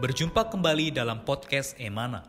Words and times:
Berjumpa 0.00 0.48
kembali 0.48 0.96
dalam 0.96 1.20
podcast 1.28 1.76
Emana. 1.76 2.24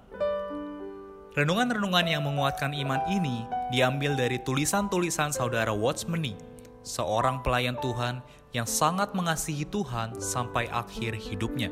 Renungan-renungan 1.32 2.04
yang 2.04 2.28
menguatkan 2.28 2.76
iman 2.76 3.00
ini 3.08 3.48
diambil 3.72 4.20
dari 4.20 4.44
tulisan-tulisan 4.44 5.32
saudara 5.32 5.72
Watchmeni, 5.72 6.36
seorang 6.84 7.40
pelayan 7.40 7.80
Tuhan 7.80 8.20
yang 8.52 8.68
sangat 8.68 9.16
mengasihi 9.16 9.64
Tuhan 9.64 10.20
sampai 10.20 10.68
akhir 10.68 11.16
hidupnya. 11.16 11.72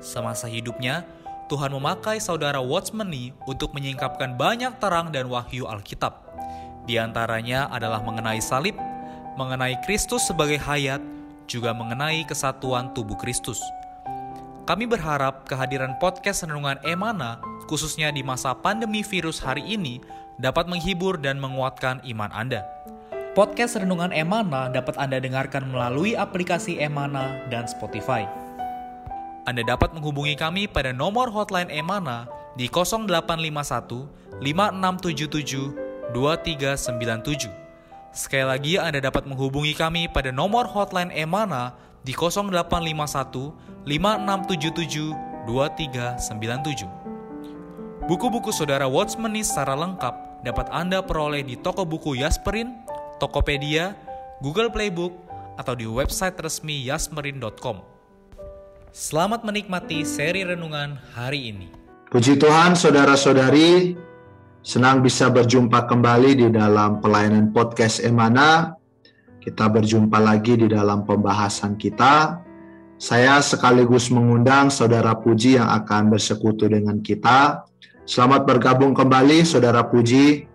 Semasa 0.00 0.48
hidupnya, 0.48 1.04
Tuhan 1.52 1.76
memakai 1.76 2.16
saudara 2.16 2.64
Watchmeni 2.64 3.36
untuk 3.44 3.76
menyingkapkan 3.76 4.40
banyak 4.40 4.80
terang 4.80 5.12
dan 5.12 5.28
wahyu 5.28 5.68
Alkitab. 5.68 6.24
Di 6.88 6.96
antaranya 6.96 7.68
adalah 7.68 8.00
mengenai 8.00 8.40
salib, 8.40 8.78
mengenai 9.36 9.78
Kristus 9.84 10.24
sebagai 10.26 10.58
hayat, 10.58 11.00
juga 11.46 11.70
mengenai 11.70 12.26
kesatuan 12.26 12.90
tubuh 12.96 13.14
Kristus– 13.20 13.62
kami 14.66 14.82
berharap 14.82 15.46
kehadiran 15.46 15.94
podcast 16.02 16.42
Renungan 16.42 16.82
Emana, 16.82 17.38
khususnya 17.70 18.10
di 18.10 18.26
masa 18.26 18.50
pandemi 18.50 19.06
virus 19.06 19.38
hari 19.38 19.62
ini, 19.62 20.02
dapat 20.42 20.66
menghibur 20.66 21.22
dan 21.22 21.38
menguatkan 21.38 22.02
iman 22.02 22.34
Anda. 22.34 22.66
Podcast 23.38 23.78
Renungan 23.78 24.10
Emana 24.10 24.66
dapat 24.66 24.98
Anda 24.98 25.22
dengarkan 25.22 25.70
melalui 25.70 26.18
aplikasi 26.18 26.82
Emana 26.82 27.46
dan 27.46 27.70
Spotify. 27.70 28.26
Anda 29.46 29.62
dapat 29.62 29.94
menghubungi 29.94 30.34
kami 30.34 30.66
pada 30.66 30.90
nomor 30.90 31.30
hotline 31.30 31.70
Emana 31.70 32.26
di 32.58 32.66
0851 32.66 34.42
5677 34.42 36.10
2397. 36.10 37.65
Sekali 38.16 38.48
lagi 38.48 38.80
Anda 38.80 39.04
dapat 39.04 39.28
menghubungi 39.28 39.76
kami 39.76 40.08
pada 40.08 40.32
nomor 40.32 40.64
hotline 40.64 41.12
Emana 41.12 41.76
di 42.00 42.16
0851 42.16 43.84
5677 43.84 45.44
2397. 45.44 48.08
Buku-buku 48.08 48.48
saudara 48.56 48.88
Watchmeni 48.88 49.44
secara 49.44 49.76
lengkap 49.76 50.48
dapat 50.48 50.64
Anda 50.72 51.04
peroleh 51.04 51.44
di 51.44 51.60
toko 51.60 51.84
buku 51.84 52.16
Yasmerin, 52.16 52.72
Tokopedia, 53.20 53.92
Google 54.40 54.72
Playbook, 54.72 55.12
atau 55.60 55.76
di 55.76 55.84
website 55.84 56.40
resmi 56.40 56.88
yasmerin.com. 56.88 57.84
Selamat 58.96 59.44
menikmati 59.44 60.08
seri 60.08 60.40
renungan 60.40 60.96
hari 61.12 61.52
ini. 61.52 61.68
Puji 62.08 62.40
Tuhan, 62.40 62.72
saudara-saudari, 62.72 63.92
senang 64.66 64.98
bisa 64.98 65.30
berjumpa 65.30 65.86
kembali 65.86 66.42
di 66.42 66.48
dalam 66.50 66.98
pelayanan 66.98 67.54
podcast 67.54 68.02
Emana 68.02 68.74
kita 69.38 69.70
berjumpa 69.70 70.18
lagi 70.18 70.58
di 70.58 70.66
dalam 70.66 71.06
pembahasan 71.06 71.78
kita. 71.78 72.42
Saya 72.98 73.38
sekaligus 73.38 74.10
mengundang 74.10 74.66
Saudara 74.74 75.14
Puji 75.14 75.54
yang 75.54 75.70
akan 75.70 76.10
bersekutu 76.10 76.66
dengan 76.66 76.98
kita. 76.98 77.62
Selamat 78.10 78.42
bergabung 78.42 78.90
kembali, 78.90 79.46
Saudara 79.46 79.86
Puji. 79.86 80.50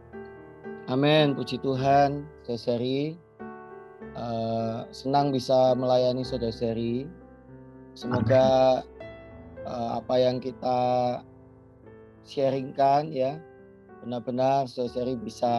Amin, 0.91 1.31
puji 1.31 1.63
Tuhan. 1.63 2.27
Saya 2.43 2.59
Seri 2.59 3.15
uh, 4.19 4.83
senang 4.91 5.31
bisa 5.31 5.71
melayani 5.71 6.27
Saudara 6.27 6.51
Seri. 6.51 7.07
Semoga 7.95 8.83
uh, 9.63 10.03
apa 10.03 10.19
yang 10.19 10.43
kita 10.43 10.79
sharingkan 12.27 13.07
ya 13.15 13.39
benar-benar 14.01 14.65
Saudara 14.65 14.91
Seri 14.91 15.13
bisa 15.15 15.53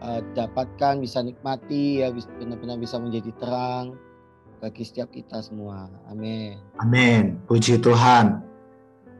uh, 0.00 0.20
dapatkan, 0.38 1.02
bisa 1.02 1.20
nikmati, 1.20 2.00
ya 2.00 2.14
benar-benar 2.14 2.78
bisa 2.78 2.96
menjadi 3.02 3.34
terang 3.42 3.98
bagi 4.62 4.86
setiap 4.86 5.10
kita 5.10 5.42
semua. 5.42 5.90
Amin. 6.06 6.62
Amin. 6.78 7.42
Puji 7.50 7.82
Tuhan. 7.82 8.46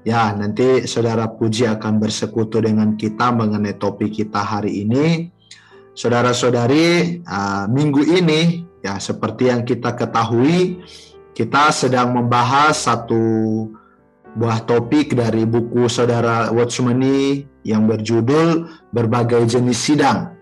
Ya, 0.03 0.35
nanti 0.35 0.87
Saudara 0.87 1.31
Puji 1.31 1.67
akan 1.67 2.03
bersekutu 2.03 2.59
dengan 2.59 2.99
kita 2.99 3.31
mengenai 3.31 3.79
topik 3.79 4.15
kita 4.15 4.43
hari 4.43 4.83
ini. 4.83 5.31
Saudara-saudari, 5.95 7.21
uh, 7.27 7.69
minggu 7.69 8.03
ini 8.07 8.67
ya 8.83 8.99
seperti 8.99 9.51
yang 9.51 9.63
kita 9.63 9.95
ketahui, 9.95 10.83
kita 11.35 11.71
sedang 11.71 12.19
membahas 12.19 12.83
satu 12.83 13.23
buah 14.33 14.65
topik 14.65 15.13
dari 15.13 15.45
buku 15.45 15.89
Saudara 15.93 16.49
Watchmeni 16.49 17.45
yang 17.69 17.85
berjudul 17.85 18.69
Berbagai 18.93 19.45
Jenis 19.45 19.79
Sidang. 19.79 20.33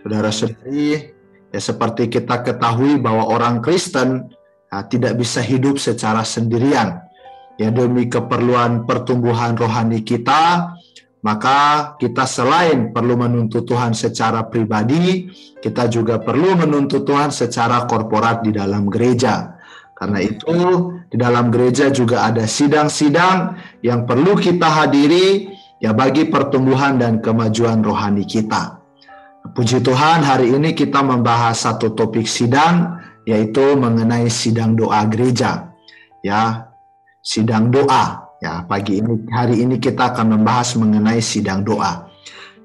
Saudara-saudari, 0.00 1.12
ya 1.52 1.60
seperti 1.60 2.08
kita 2.08 2.40
ketahui 2.46 2.96
bahwa 2.96 3.28
orang 3.28 3.60
Kristen 3.60 4.30
ya, 4.72 4.86
tidak 4.88 5.18
bisa 5.20 5.42
hidup 5.42 5.76
secara 5.76 6.24
sendirian. 6.24 7.02
Ya 7.56 7.72
demi 7.72 8.04
keperluan 8.12 8.84
pertumbuhan 8.84 9.56
rohani 9.56 10.04
kita, 10.04 10.76
maka 11.24 11.92
kita 11.96 12.28
selain 12.28 12.92
perlu 12.92 13.16
menuntut 13.16 13.64
Tuhan 13.64 13.96
secara 13.96 14.44
pribadi, 14.44 15.32
kita 15.64 15.88
juga 15.88 16.20
perlu 16.20 16.52
menuntut 16.54 17.08
Tuhan 17.08 17.32
secara 17.32 17.88
korporat 17.88 18.44
di 18.44 18.52
dalam 18.52 18.86
gereja. 18.92 19.55
Karena 19.96 20.20
itu, 20.20 20.52
di 21.08 21.16
dalam 21.16 21.48
gereja 21.48 21.88
juga 21.88 22.28
ada 22.28 22.44
sidang-sidang 22.44 23.56
yang 23.80 24.04
perlu 24.04 24.36
kita 24.36 24.68
hadiri 24.68 25.48
ya 25.80 25.96
bagi 25.96 26.28
pertumbuhan 26.28 27.00
dan 27.00 27.24
kemajuan 27.24 27.80
rohani 27.80 28.28
kita. 28.28 28.76
Puji 29.56 29.80
Tuhan, 29.80 30.20
hari 30.20 30.52
ini 30.52 30.76
kita 30.76 31.00
membahas 31.00 31.64
satu 31.64 31.96
topik 31.96 32.28
sidang, 32.28 33.00
yaitu 33.24 33.72
mengenai 33.72 34.28
sidang 34.28 34.76
doa 34.76 35.00
gereja. 35.08 35.72
Ya, 36.20 36.68
sidang 37.24 37.72
doa. 37.72 38.36
Ya, 38.44 38.68
pagi 38.68 39.00
ini, 39.00 39.24
hari 39.32 39.64
ini 39.64 39.80
kita 39.80 40.12
akan 40.12 40.36
membahas 40.36 40.76
mengenai 40.76 41.24
sidang 41.24 41.64
doa. 41.64 42.04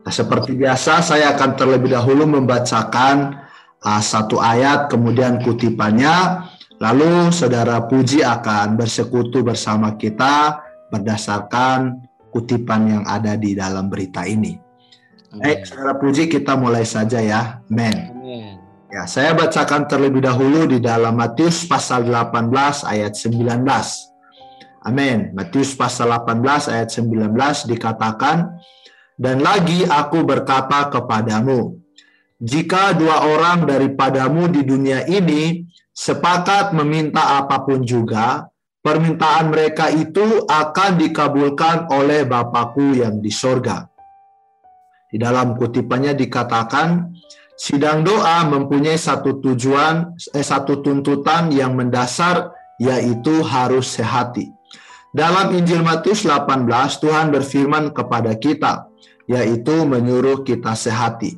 Nah, 0.03 0.11
seperti 0.11 0.57
biasa, 0.57 0.99
saya 0.99 1.31
akan 1.31 1.55
terlebih 1.55 1.95
dahulu 1.95 2.27
membacakan 2.27 3.39
uh, 3.79 4.01
satu 4.03 4.41
ayat, 4.41 4.91
kemudian 4.91 5.39
kutipannya, 5.39 6.43
lalu 6.81 7.29
saudara 7.29 7.85
Puji 7.85 8.25
akan 8.25 8.73
bersekutu 8.73 9.45
bersama 9.45 9.93
kita 9.93 10.65
berdasarkan 10.89 12.01
kutipan 12.33 12.89
yang 12.89 13.03
ada 13.05 13.37
di 13.37 13.53
dalam 13.53 13.87
berita 13.87 14.25
ini. 14.25 14.57
Baik, 15.31 15.63
saudara 15.63 15.95
puji 15.95 16.27
kita 16.27 16.59
mulai 16.59 16.83
saja 16.83 17.23
ya. 17.23 17.63
Amin. 17.71 18.19
Ya, 18.91 19.07
saya 19.07 19.31
bacakan 19.31 19.87
terlebih 19.87 20.19
dahulu 20.19 20.67
di 20.67 20.83
dalam 20.83 21.15
Matius 21.15 21.63
pasal 21.63 22.03
18 22.11 22.83
ayat 22.83 23.15
19. 23.15 23.63
Amin. 24.83 25.31
Matius 25.31 25.71
pasal 25.71 26.11
18 26.11 26.67
ayat 26.67 26.91
19 26.91 27.71
dikatakan, 27.71 28.59
Dan 29.15 29.39
lagi 29.39 29.87
aku 29.87 30.27
berkata 30.27 30.91
kepadamu, 30.91 31.79
jika 32.43 32.91
dua 32.91 33.31
orang 33.31 33.63
daripadamu 33.63 34.51
di 34.51 34.67
dunia 34.67 35.07
ini 35.07 35.70
sepakat 35.91 36.73
meminta 36.73 37.39
apa 37.39 37.63
pun 37.63 37.83
juga, 37.83 38.47
permintaan 38.81 39.53
mereka 39.53 39.93
itu 39.93 40.43
akan 40.49 40.97
dikabulkan 40.97 41.91
oleh 41.93 42.25
Bapakku 42.25 42.97
yang 42.97 43.21
di 43.21 43.29
sorga. 43.29 43.85
Di 45.11 45.19
dalam 45.19 45.59
kutipannya 45.59 46.15
dikatakan 46.15 47.11
sidang 47.59 48.01
doa 48.01 48.47
mempunyai 48.47 48.95
satu 48.95 49.43
tujuan, 49.43 50.15
eh, 50.31 50.45
satu 50.45 50.79
tuntutan 50.79 51.51
yang 51.51 51.75
mendasar 51.75 52.55
yaitu 52.79 53.43
harus 53.43 53.91
sehati. 53.91 54.49
Dalam 55.11 55.51
Injil 55.51 55.83
Matius 55.83 56.23
18 56.23 57.03
Tuhan 57.03 57.35
berfirman 57.35 57.91
kepada 57.91 58.31
kita 58.39 58.87
yaitu 59.27 59.83
menyuruh 59.83 60.47
kita 60.47 60.71
sehati. 60.71 61.35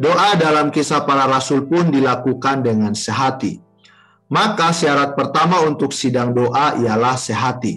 Doa 0.00 0.34
dalam 0.40 0.72
kisah 0.72 1.04
para 1.04 1.28
rasul 1.28 1.68
pun 1.68 1.92
dilakukan 1.92 2.64
dengan 2.64 2.96
sehati. 2.96 3.60
Maka 4.32 4.72
syarat 4.72 5.12
pertama 5.12 5.60
untuk 5.68 5.92
sidang 5.92 6.32
doa 6.32 6.80
ialah 6.80 7.20
sehati. 7.20 7.76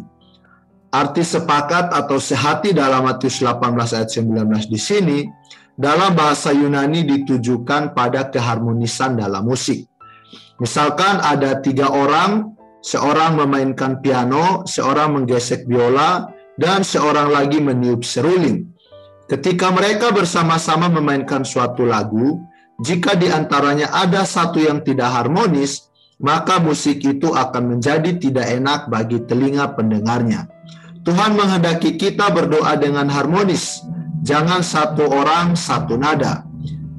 Arti 0.88 1.20
sepakat 1.28 1.92
atau 1.92 2.16
sehati 2.16 2.72
dalam 2.72 3.04
Matius 3.04 3.44
18 3.44 3.60
ayat 3.92 4.10
19 4.16 4.72
di 4.72 4.80
sini 4.80 5.20
dalam 5.76 6.16
bahasa 6.16 6.56
Yunani 6.56 7.04
ditujukan 7.04 7.92
pada 7.92 8.32
keharmonisan 8.32 9.20
dalam 9.20 9.44
musik. 9.44 9.84
Misalkan 10.64 11.20
ada 11.20 11.60
tiga 11.60 11.92
orang, 11.92 12.56
seorang 12.80 13.36
memainkan 13.36 14.00
piano, 14.00 14.64
seorang 14.64 15.20
menggesek 15.20 15.68
biola, 15.68 16.32
dan 16.56 16.88
seorang 16.88 17.36
lagi 17.36 17.60
meniup 17.60 18.08
seruling. 18.08 18.72
Ketika 19.28 19.76
mereka 19.76 20.16
bersama-sama 20.16 20.88
memainkan 20.88 21.44
suatu 21.44 21.84
lagu, 21.84 22.40
jika 22.80 23.20
di 23.20 23.28
antaranya 23.28 23.92
ada 23.92 24.24
satu 24.24 24.64
yang 24.64 24.80
tidak 24.80 25.12
harmonis, 25.12 25.92
maka 26.20 26.62
musik 26.64 27.04
itu 27.04 27.32
akan 27.36 27.76
menjadi 27.78 28.16
tidak 28.16 28.48
enak 28.48 28.88
bagi 28.88 29.20
telinga 29.28 29.76
pendengarnya. 29.76 30.48
Tuhan 31.06 31.38
menghendaki 31.38 32.02
kita 32.02 32.34
berdoa 32.34 32.74
dengan 32.80 33.06
harmonis, 33.12 33.86
jangan 34.26 34.66
satu 34.66 35.06
orang 35.06 35.54
satu 35.54 36.00
nada. 36.00 36.48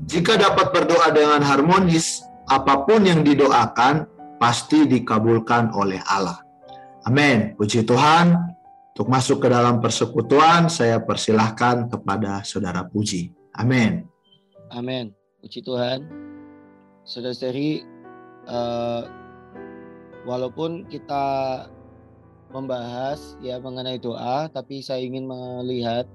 Jika 0.06 0.38
dapat 0.38 0.70
berdoa 0.70 1.10
dengan 1.10 1.42
harmonis, 1.42 2.22
apa 2.46 2.86
pun 2.86 3.02
yang 3.02 3.26
didoakan 3.26 4.06
pasti 4.38 4.86
dikabulkan 4.86 5.74
oleh 5.74 5.98
Allah. 6.06 6.38
Amin. 7.02 7.58
Puji 7.58 7.82
Tuhan. 7.82 8.54
Untuk 8.96 9.12
masuk 9.12 9.44
ke 9.44 9.48
dalam 9.52 9.76
persekutuan, 9.76 10.72
saya 10.72 10.96
persilahkan 11.04 11.92
kepada 11.92 12.40
Saudara 12.48 12.80
Puji. 12.80 13.28
Amin. 13.52 14.08
Amin. 14.72 15.12
Puji 15.44 15.60
Tuhan. 15.60 16.00
Saudara-saudari, 17.04 17.84
uh, 18.46 19.06
walaupun 20.26 20.86
kita 20.90 21.66
membahas 22.50 23.38
ya 23.42 23.58
mengenai 23.58 23.98
doa, 23.98 24.48
tapi 24.50 24.80
saya 24.80 25.02
ingin 25.02 25.26
melihat, 25.26 26.06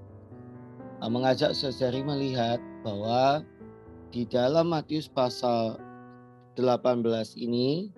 uh, 1.03 1.11
mengajak 1.11 1.53
saudari 1.55 2.01
melihat 2.01 2.59
bahwa 2.81 3.45
di 4.11 4.27
dalam 4.27 4.71
Matius 4.71 5.07
pasal 5.07 5.79
18 6.59 7.39
ini, 7.39 7.91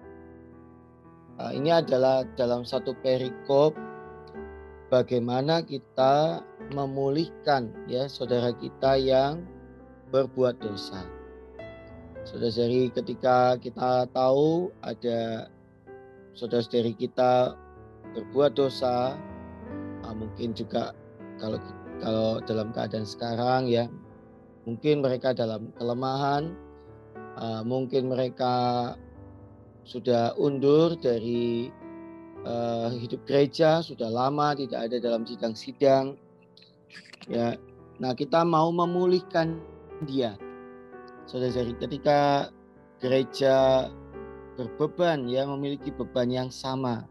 uh, 1.42 1.54
ini 1.54 1.70
adalah 1.74 2.26
dalam 2.38 2.66
satu 2.66 2.94
perikop 3.02 3.74
bagaimana 4.94 5.66
kita 5.66 6.46
memulihkan 6.70 7.74
ya 7.90 8.06
saudara 8.06 8.54
kita 8.54 8.98
yang 8.98 9.42
berbuat 10.14 10.62
dosa. 10.62 11.23
Saudara-saudari 12.24 12.88
ketika 12.96 13.60
kita 13.60 14.08
tahu 14.16 14.72
ada 14.80 15.52
saudara-saudari 16.34 16.96
kita 16.96 17.56
berbuat 18.16 18.56
dosa, 18.56 19.20
ah, 20.08 20.16
mungkin 20.16 20.56
juga 20.56 20.96
kalau 21.38 21.60
kalau 22.00 22.40
dalam 22.48 22.72
keadaan 22.72 23.04
sekarang 23.04 23.68
ya, 23.68 23.92
mungkin 24.64 25.04
mereka 25.04 25.36
dalam 25.36 25.72
kelemahan, 25.76 26.56
ah, 27.36 27.62
mungkin 27.68 28.08
mereka 28.08 28.96
sudah 29.84 30.32
undur 30.40 30.96
dari 30.96 31.68
uh, 32.48 32.92
hidup 32.92 33.24
gereja 33.28 33.84
sudah 33.84 34.08
lama 34.08 34.56
tidak 34.56 34.92
ada 34.92 34.98
dalam 35.00 35.24
sidang-sidang. 35.28 36.16
Ya, 37.28 37.56
nah 38.00 38.12
kita 38.12 38.44
mau 38.44 38.72
memulihkan 38.72 39.60
dia. 40.04 40.36
Saudara-saudari, 41.26 41.74
ketika 41.80 42.52
gereja 43.00 43.88
berbeban 44.60 45.26
ya 45.28 45.48
memiliki 45.50 45.90
beban 45.90 46.30
yang 46.30 46.50
sama 46.54 47.08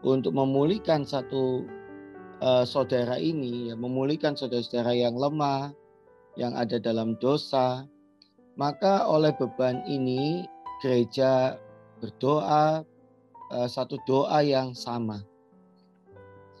untuk 0.00 0.32
memulihkan 0.32 1.04
satu 1.04 1.68
uh, 2.40 2.64
saudara 2.64 3.20
ini 3.20 3.68
ya 3.70 3.74
memulihkan 3.76 4.32
saudara-saudara 4.32 4.96
yang 4.96 5.12
lemah 5.12 5.76
yang 6.40 6.56
ada 6.56 6.80
dalam 6.80 7.20
dosa 7.20 7.84
maka 8.56 9.04
oleh 9.06 9.30
beban 9.36 9.84
ini 9.84 10.48
gereja 10.80 11.60
berdoa 12.00 12.84
uh, 13.52 13.68
satu 13.68 14.00
doa 14.08 14.40
yang 14.40 14.72
sama. 14.72 15.20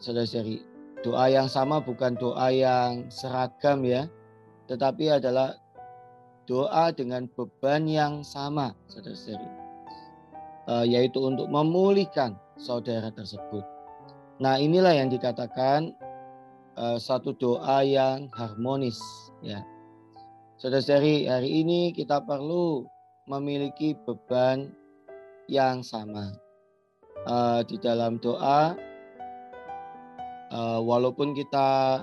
Saudara-saudari, 0.00 0.64
doa 1.04 1.28
yang 1.28 1.48
sama 1.48 1.80
bukan 1.80 2.16
doa 2.16 2.48
yang 2.52 3.08
seragam 3.12 3.84
ya, 3.84 4.08
tetapi 4.68 5.12
adalah 5.12 5.56
doa 6.50 6.90
dengan 6.90 7.30
beban 7.38 7.86
yang 7.86 8.26
sama, 8.26 8.74
saudara-saudari. 8.90 9.46
Uh, 10.66 10.82
yaitu 10.82 11.22
untuk 11.22 11.46
memulihkan 11.46 12.34
saudara 12.58 13.14
tersebut. 13.14 13.62
Nah, 14.42 14.58
inilah 14.58 14.98
yang 14.98 15.06
dikatakan 15.06 15.94
uh, 16.74 16.98
satu 16.98 17.38
doa 17.38 17.86
yang 17.86 18.26
harmonis 18.34 18.98
ya. 19.46 19.62
Saudara-saudari, 20.58 21.30
hari 21.30 21.62
ini 21.62 21.94
kita 21.94 22.18
perlu 22.26 22.82
memiliki 23.30 23.94
beban 24.02 24.74
yang 25.46 25.86
sama 25.86 26.34
uh, 27.30 27.62
di 27.62 27.78
dalam 27.78 28.18
doa 28.18 28.74
walaupun 30.82 31.30
kita 31.30 32.02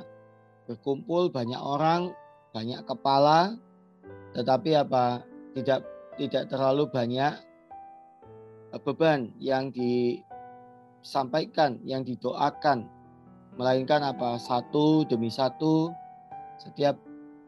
berkumpul 0.72 1.28
banyak 1.28 1.60
orang 1.60 2.16
banyak 2.56 2.80
kepala 2.88 3.60
tetapi 4.38 4.78
apa 4.78 5.26
tidak 5.58 5.82
tidak 6.22 6.46
terlalu 6.46 6.86
banyak 6.86 7.34
uh, 8.72 8.80
beban 8.86 9.34
yang 9.42 9.74
disampaikan 9.74 11.82
yang 11.82 12.06
didoakan 12.06 12.86
melainkan 13.58 14.06
apa 14.06 14.38
satu 14.38 15.02
demi 15.10 15.34
satu 15.34 15.90
setiap 16.62 17.02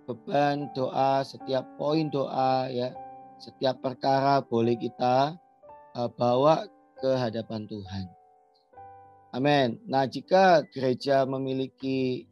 beban 0.09 0.73
doa 0.73 1.21
setiap 1.21 1.69
poin 1.77 2.09
doa 2.09 2.65
ya 2.73 2.89
setiap 3.37 3.77
perkara 3.79 4.41
boleh 4.41 4.75
kita 4.75 5.37
uh, 5.93 6.09
bawa 6.11 6.67
ke 6.99 7.11
hadapan 7.15 7.65
Tuhan. 7.65 8.05
Amin. 9.31 9.79
Nah, 9.87 10.09
jika 10.09 10.65
gereja 10.73 11.23
memiliki 11.23 12.27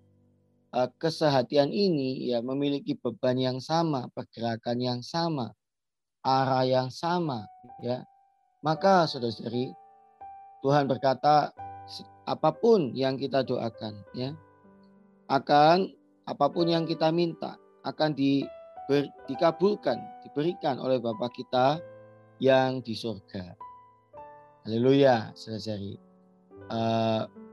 kesehatian 0.71 1.71
ini, 1.71 2.31
ya 2.31 2.43
memiliki 2.43 2.93
beban 2.97 3.39
yang 3.39 3.59
sama, 3.63 4.11
pergerakan 4.11 4.77
yang 4.77 4.99
sama, 5.01 5.55
arah 6.21 6.67
yang 6.67 6.91
sama, 6.91 7.47
ya, 7.79 8.03
maka 8.61 9.07
saudara-saudari, 9.07 9.71
Tuhan 10.61 10.85
berkata, 10.91 11.55
apa 12.27 12.49
pun 12.51 12.91
yang 12.91 13.15
kita 13.15 13.47
doakan, 13.47 13.95
ya, 14.11 14.35
akan 15.31 15.91
apa 16.27 16.45
pun 16.51 16.67
yang 16.67 16.83
kita 16.83 17.07
minta 17.15 17.55
akan 17.87 18.11
diber, 18.11 19.07
dikabulkan, 19.31 19.95
diberikan 20.27 20.75
oleh 20.83 20.99
Bapa 20.99 21.31
kita 21.31 21.79
yang 22.43 22.83
di 22.83 22.91
surga. 22.91 23.55
Haleluya, 24.67 25.31
saudara-saudari. 25.31 25.95
Uh, 26.67 27.46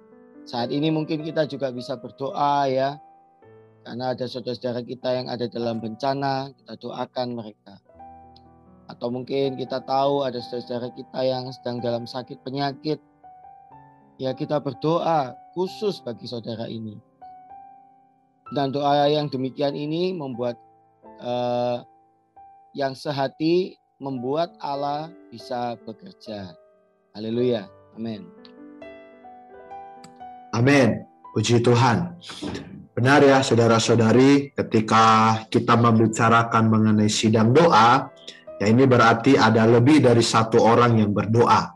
saat 0.45 0.69
ini 0.69 0.93
mungkin 0.93 1.25
kita 1.25 1.49
juga 1.49 1.73
bisa 1.73 1.97
berdoa 1.97 2.69
ya, 2.69 3.01
karena 3.85 4.13
ada 4.13 4.25
saudara-saudara 4.29 4.85
kita 4.85 5.09
yang 5.13 5.27
ada 5.33 5.49
dalam 5.49 5.81
bencana, 5.81 6.53
kita 6.53 6.75
doakan 6.81 7.29
mereka. 7.37 7.81
Atau 8.89 9.09
mungkin 9.09 9.57
kita 9.57 9.81
tahu 9.85 10.25
ada 10.25 10.41
saudara-saudara 10.41 10.93
kita 10.93 11.21
yang 11.25 11.49
sedang 11.49 11.81
dalam 11.81 12.05
sakit 12.05 12.45
penyakit, 12.45 13.01
ya 14.21 14.37
kita 14.37 14.61
berdoa 14.61 15.33
khusus 15.57 16.05
bagi 16.05 16.29
saudara 16.29 16.69
ini. 16.69 17.01
Dan 18.53 18.73
doa 18.73 19.09
yang 19.09 19.33
demikian 19.33 19.73
ini 19.73 20.13
membuat 20.13 20.61
uh, 21.25 21.81
yang 22.77 22.93
sehati 22.93 23.81
membuat 23.97 24.53
Allah 24.61 25.09
bisa 25.33 25.81
bekerja. 25.89 26.53
Haleluya. 27.17 27.65
Amin. 27.97 28.54
Amin. 30.55 31.03
Puji 31.35 31.59
Tuhan. 31.59 32.15
Benar 32.95 33.27
ya 33.27 33.43
saudara-saudari 33.43 34.55
ketika 34.55 35.35
kita 35.51 35.75
membicarakan 35.75 36.71
mengenai 36.71 37.11
sidang 37.11 37.51
doa, 37.51 38.07
ya 38.63 38.71
ini 38.71 38.87
berarti 38.87 39.35
ada 39.35 39.67
lebih 39.67 39.99
dari 39.99 40.23
satu 40.23 40.63
orang 40.63 41.03
yang 41.03 41.11
berdoa. 41.11 41.75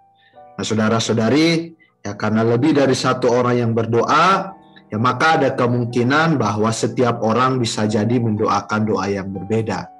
Nah 0.55 0.63
saudara-saudari, 0.63 1.75
ya 2.07 2.15
karena 2.15 2.47
lebih 2.47 2.79
dari 2.79 2.95
satu 2.95 3.35
orang 3.35 3.59
yang 3.59 3.73
berdoa, 3.75 4.55
ya 4.87 4.99
maka 5.03 5.43
ada 5.43 5.59
kemungkinan 5.59 6.39
bahwa 6.39 6.71
setiap 6.71 7.19
orang 7.27 7.59
bisa 7.59 7.91
jadi 7.91 8.15
mendoakan 8.23 8.87
doa 8.87 9.11
yang 9.11 9.27
berbeda. 9.35 9.91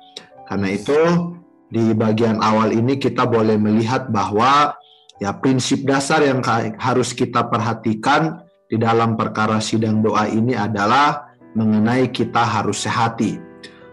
Karena 0.47 0.71
itu 0.71 1.35
di 1.67 1.99
bagian 1.99 2.39
awal 2.39 2.71
ini 2.71 2.95
kita 2.95 3.27
boleh 3.27 3.59
melihat 3.59 4.07
bahwa 4.07 4.79
Ya, 5.19 5.35
prinsip 5.35 5.83
dasar 5.83 6.23
yang 6.23 6.39
harus 6.79 7.11
kita 7.11 7.51
perhatikan 7.51 8.47
di 8.69 8.77
dalam 8.77 9.17
perkara 9.17 9.59
sidang 9.59 10.05
doa 10.05 10.29
ini 10.29 10.53
adalah 10.53 11.33
mengenai 11.57 12.13
kita 12.13 12.45
harus 12.45 12.85
sehati. 12.85 13.41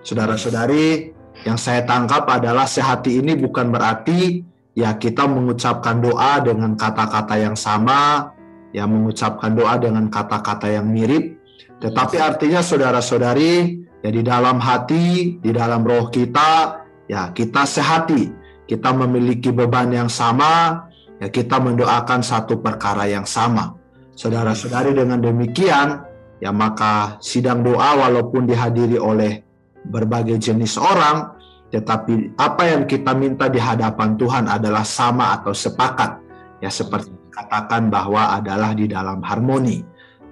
Saudara-saudari, 0.03 1.15
yang 1.47 1.55
saya 1.55 1.87
tangkap 1.87 2.27
adalah 2.27 2.67
sehati 2.67 3.23
ini 3.23 3.33
bukan 3.39 3.71
berarti 3.71 4.43
ya 4.75 4.99
kita 4.99 5.25
mengucapkan 5.25 6.03
doa 6.03 6.43
dengan 6.43 6.75
kata-kata 6.75 7.39
yang 7.39 7.55
sama, 7.55 8.31
ya 8.75 8.83
mengucapkan 8.83 9.55
doa 9.55 9.79
dengan 9.79 10.11
kata-kata 10.11 10.67
yang 10.67 10.91
mirip, 10.91 11.39
tetapi 11.79 12.19
artinya 12.19 12.59
saudara-saudari 12.59 13.79
ya 14.03 14.09
di 14.11 14.21
dalam 14.21 14.59
hati, 14.59 15.39
di 15.39 15.51
dalam 15.55 15.87
roh 15.87 16.11
kita, 16.11 16.83
ya 17.07 17.31
kita 17.31 17.63
sehati, 17.63 18.29
kita 18.67 18.91
memiliki 18.91 19.55
beban 19.55 19.95
yang 19.95 20.11
sama, 20.11 20.85
ya 21.23 21.31
kita 21.31 21.57
mendoakan 21.63 22.19
satu 22.19 22.59
perkara 22.59 23.07
yang 23.07 23.23
sama. 23.23 23.84
Saudara-saudari 24.15 24.95
dengan 24.95 25.19
demikian, 25.19 26.07
ya 26.39 26.55
maka 26.55 27.19
sidang 27.19 27.67
doa 27.67 27.99
walaupun 27.99 28.47
dihadiri 28.47 28.95
oleh 28.95 29.43
berbagai 29.83 30.39
jenis 30.39 30.79
orang, 30.79 31.35
tetapi 31.67 32.39
apa 32.39 32.63
yang 32.63 32.87
kita 32.87 33.11
minta 33.11 33.51
di 33.51 33.59
hadapan 33.59 34.15
Tuhan 34.15 34.47
adalah 34.47 34.87
sama 34.87 35.35
atau 35.35 35.51
sepakat. 35.51 36.23
Ya 36.63 36.71
seperti 36.71 37.11
katakan 37.27 37.91
bahwa 37.91 38.31
adalah 38.39 38.71
di 38.71 38.87
dalam 38.87 39.19
harmoni. 39.19 39.83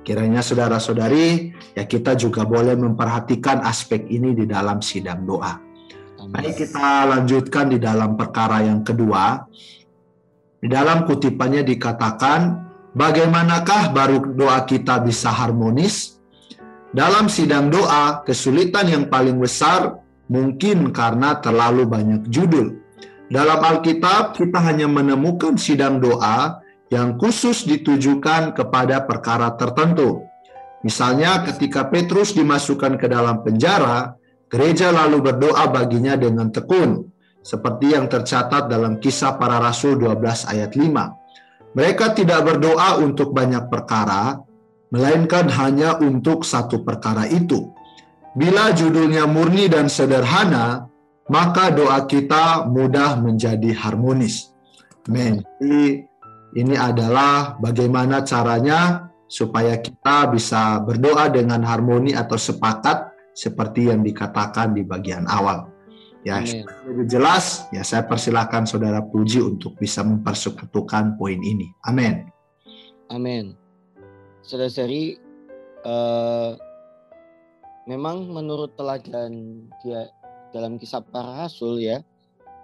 Kiranya 0.03 0.39
saudara-saudari, 0.39 1.51
ya 1.75 1.83
kita 1.83 2.15
juga 2.15 2.47
boleh 2.47 2.79
memperhatikan 2.79 3.63
aspek 3.63 4.07
ini 4.07 4.31
di 4.31 4.47
dalam 4.47 4.79
sidang 4.79 5.27
doa. 5.27 5.59
Mari 6.23 6.55
kita 6.55 7.03
lanjutkan 7.07 7.75
di 7.75 7.79
dalam 7.83 8.15
perkara 8.15 8.63
yang 8.63 8.79
kedua. 8.83 9.43
Di 10.63 10.71
dalam 10.71 11.03
kutipannya 11.03 11.67
dikatakan, 11.67 12.62
bagaimanakah 12.93 13.93
baru 13.93 14.33
doa 14.33 14.63
kita 14.65 15.01
bisa 15.01 15.29
harmonis? 15.29 16.17
Dalam 16.93 17.25
sidang 17.25 17.73
doa, 17.73 18.21
kesulitan 18.21 18.85
yang 18.85 19.05
paling 19.09 19.41
besar 19.41 19.97
mungkin 20.29 20.93
karena 20.93 21.41
terlalu 21.41 21.89
banyak 21.89 22.29
judul. 22.29 22.77
Dalam 23.33 23.59
Alkitab, 23.65 24.38
kita 24.38 24.62
hanya 24.62 24.85
menemukan 24.85 25.57
sidang 25.57 25.97
doa 25.97 26.62
yang 26.93 27.17
khusus 27.17 27.65
ditujukan 27.65 28.53
kepada 28.53 29.01
perkara 29.09 29.57
tertentu. 29.57 30.21
Misalnya 30.85 31.41
ketika 31.50 31.89
Petrus 31.89 32.38
dimasukkan 32.38 33.01
ke 33.01 33.09
dalam 33.09 33.41
penjara, 33.41 34.13
gereja 34.45 34.93
lalu 34.93 35.33
berdoa 35.33 35.65
baginya 35.73 36.13
dengan 36.13 36.53
tekun, 36.53 37.09
seperti 37.41 37.97
yang 37.97 38.05
tercatat 38.05 38.69
dalam 38.69 39.01
kisah 39.01 39.41
para 39.41 39.57
rasul 39.57 39.97
12 39.97 40.45
ayat 40.45 40.77
5. 40.77 41.23
Mereka 41.74 42.13
tidak 42.13 42.46
berdoa 42.46 43.01
untuk 43.01 43.34
banyak 43.34 43.65
perkara, 43.65 44.38
melainkan 44.94 45.50
hanya 45.50 45.98
untuk 45.98 46.46
satu 46.46 46.86
perkara 46.86 47.25
itu. 47.25 47.74
Bila 48.38 48.70
judulnya 48.74 49.25
murni 49.25 49.65
dan 49.65 49.89
sederhana, 49.89 50.86
maka 51.34 51.74
doa 51.74 52.06
kita 52.06 52.70
mudah 52.70 53.18
menjadi 53.18 53.74
harmonis. 53.74 54.53
Amin. 55.10 55.42
Ini 56.53 56.75
adalah 56.77 57.58
bagaimana 57.58 58.22
caranya 58.22 59.10
supaya 59.25 59.82
kita 59.82 60.30
bisa 60.30 60.77
berdoa 60.86 61.25
dengan 61.34 61.65
harmoni 61.65 62.13
atau 62.13 62.38
sepakat 62.38 63.10
seperti 63.34 63.89
yang 63.89 64.06
dikatakan 64.06 64.77
di 64.77 64.86
bagian 64.86 65.25
awal. 65.25 65.73
Ya, 66.24 66.39
lebih 66.88 67.12
jelas, 67.12 67.68
ya 67.75 67.84
saya 67.84 68.08
persilahkan 68.08 68.63
saudara 68.63 69.03
Puji 69.03 69.44
untuk 69.44 69.75
bisa 69.75 70.08
mempersekutukan 70.08 71.20
poin 71.20 71.36
ini. 71.44 71.68
Amin. 71.84 72.32
Amin. 73.12 73.60
Saudara-saudari, 74.39 75.20
uh, 75.84 76.56
memang 77.92 78.32
menurut 78.32 78.72
teladan 78.80 79.68
dia 79.84 80.08
dalam 80.56 80.80
kisah 80.80 81.03
para 81.03 81.44
rasul 81.44 81.84
ya, 81.84 82.00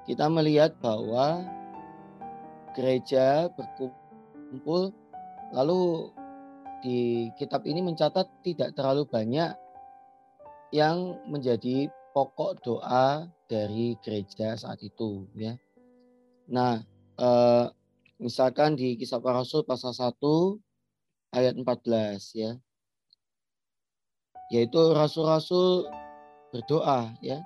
kita 0.08 0.32
melihat 0.32 0.72
bahwa 0.80 1.44
gereja 2.80 3.51
berkumpul 3.60 4.96
lalu 5.51 6.13
di 6.80 7.28
kitab 7.36 7.68
ini 7.68 7.84
mencatat 7.84 8.24
tidak 8.39 8.72
terlalu 8.72 9.04
banyak 9.04 9.51
yang 10.72 11.20
menjadi 11.28 11.92
pokok 12.16 12.62
doa 12.63 13.28
dari 13.50 13.98
gereja 14.06 14.53
saat 14.53 14.79
itu 14.86 15.25
ya. 15.34 15.58
Nah, 16.46 16.86
eh, 17.18 17.65
misalkan 18.22 18.77
di 18.77 18.94
kisah 18.94 19.18
para 19.18 19.41
rasul 19.41 19.65
pasal 19.65 19.91
1 19.91 20.62
ayat 21.34 21.58
14 21.58 22.38
ya. 22.38 22.53
Yaitu 24.53 24.94
rasul-rasul 24.94 25.89
berdoa 26.53 27.10
ya. 27.25 27.41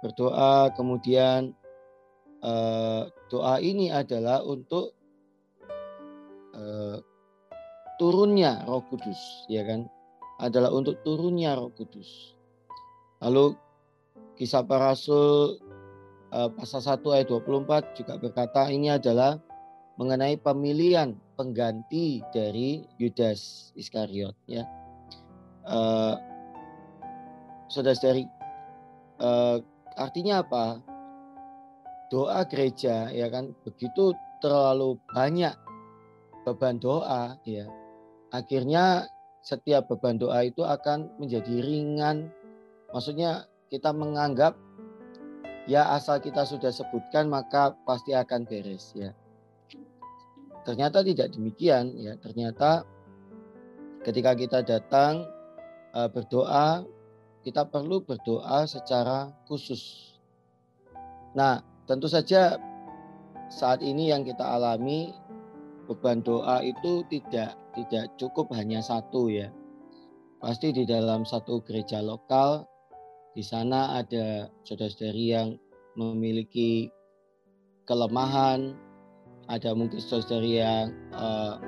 Berdoa 0.00 0.70
kemudian 0.78 1.50
eh, 2.40 3.02
doa 3.28 3.54
ini 3.58 3.90
adalah 3.90 4.46
untuk 4.46 4.94
eh, 6.54 6.98
turunnya 7.98 8.64
Roh 8.64 8.86
Kudus, 8.86 9.44
ya 9.50 9.66
kan? 9.66 9.90
Adalah 10.40 10.72
untuk 10.72 11.02
turunnya 11.04 11.52
Roh 11.58 11.68
Kudus. 11.74 12.32
Lalu 13.20 13.52
kisah 14.40 14.64
para 14.64 14.96
rasul 14.96 15.60
eh, 16.32 16.48
pasal 16.56 16.80
1 16.80 17.04
ayat 17.12 17.28
24 17.28 18.00
juga 18.00 18.16
berkata 18.16 18.72
ini 18.72 18.88
adalah 18.88 19.36
mengenai 20.00 20.40
pemilihan 20.40 21.12
pengganti 21.36 22.24
dari 22.32 22.88
Yudas 22.96 23.68
Iskariot 23.76 24.32
ya. 24.48 24.64
Uh, 25.68 26.16
Saudara-saudari 27.68 28.24
uh, 29.20 29.60
artinya 30.00 30.40
apa? 30.40 30.80
doa 32.10 32.42
gereja 32.42 33.06
ya 33.14 33.30
kan 33.30 33.54
begitu 33.62 34.10
terlalu 34.42 34.98
banyak 35.14 35.54
beban 36.42 36.82
doa 36.82 37.38
ya 37.46 37.70
akhirnya 38.34 39.06
setiap 39.46 39.86
beban 39.86 40.18
doa 40.18 40.42
itu 40.42 40.66
akan 40.66 41.06
menjadi 41.22 41.62
ringan 41.62 42.34
maksudnya 42.90 43.46
kita 43.70 43.94
menganggap 43.94 44.58
ya 45.64 45.94
asal 45.94 46.18
kita 46.18 46.42
sudah 46.44 46.74
sebutkan 46.74 47.30
maka 47.30 47.72
pasti 47.86 48.12
akan 48.12 48.44
beres 48.44 48.92
ya. 48.92 49.14
Ternyata 50.66 51.00
tidak 51.00 51.32
demikian 51.32 51.96
ya. 51.96 52.18
Ternyata 52.20 52.84
ketika 54.04 54.36
kita 54.36 54.60
datang 54.66 55.24
uh, 55.96 56.10
berdoa 56.10 56.84
kita 57.40 57.64
perlu 57.64 58.04
berdoa 58.04 58.68
secara 58.68 59.32
khusus. 59.48 60.12
Nah 61.32 61.70
Tentu 61.90 62.06
saja 62.06 62.54
saat 63.50 63.82
ini 63.82 64.14
yang 64.14 64.22
kita 64.22 64.46
alami 64.46 65.10
beban 65.90 66.22
doa 66.22 66.62
itu 66.62 67.02
tidak 67.10 67.58
tidak 67.74 68.14
cukup 68.14 68.46
hanya 68.54 68.78
satu 68.78 69.26
ya. 69.26 69.50
Pasti 70.38 70.70
di 70.70 70.86
dalam 70.86 71.26
satu 71.26 71.58
gereja 71.66 71.98
lokal 71.98 72.69
di 73.34 73.42
sana 73.46 74.02
ada 74.02 74.50
saudara-saudari 74.66 75.24
yang 75.30 75.48
memiliki 75.94 76.90
kelemahan, 77.86 78.74
ada 79.46 79.74
mungkin 79.74 80.02
saudara-saudari 80.02 80.62
yang 80.62 80.94
uh, 81.14 81.58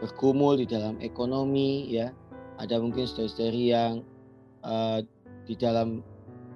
bergumul 0.00 0.56
di 0.56 0.64
dalam 0.68 0.96
ekonomi 1.00 1.88
ya, 1.92 2.12
ada 2.56 2.80
mungkin 2.80 3.04
saudara-saudari 3.04 3.64
yang 3.72 3.92
uh, 4.64 5.04
di 5.44 5.54
dalam 5.56 6.00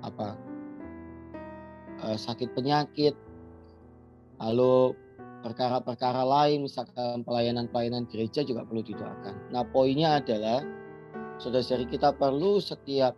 apa 0.00 0.36
uh, 2.04 2.16
sakit 2.16 2.52
penyakit, 2.56 3.12
lalu 4.40 4.96
perkara-perkara 5.44 6.24
lain, 6.24 6.64
misalkan 6.64 7.22
pelayanan-pelayanan 7.22 8.08
gereja 8.08 8.42
juga 8.42 8.64
perlu 8.64 8.82
didoakan. 8.82 9.52
Nah, 9.52 9.62
poinnya 9.70 10.18
adalah 10.18 10.64
saudara-saudari 11.38 11.86
kita 11.86 12.16
perlu 12.16 12.58
setiap 12.58 13.14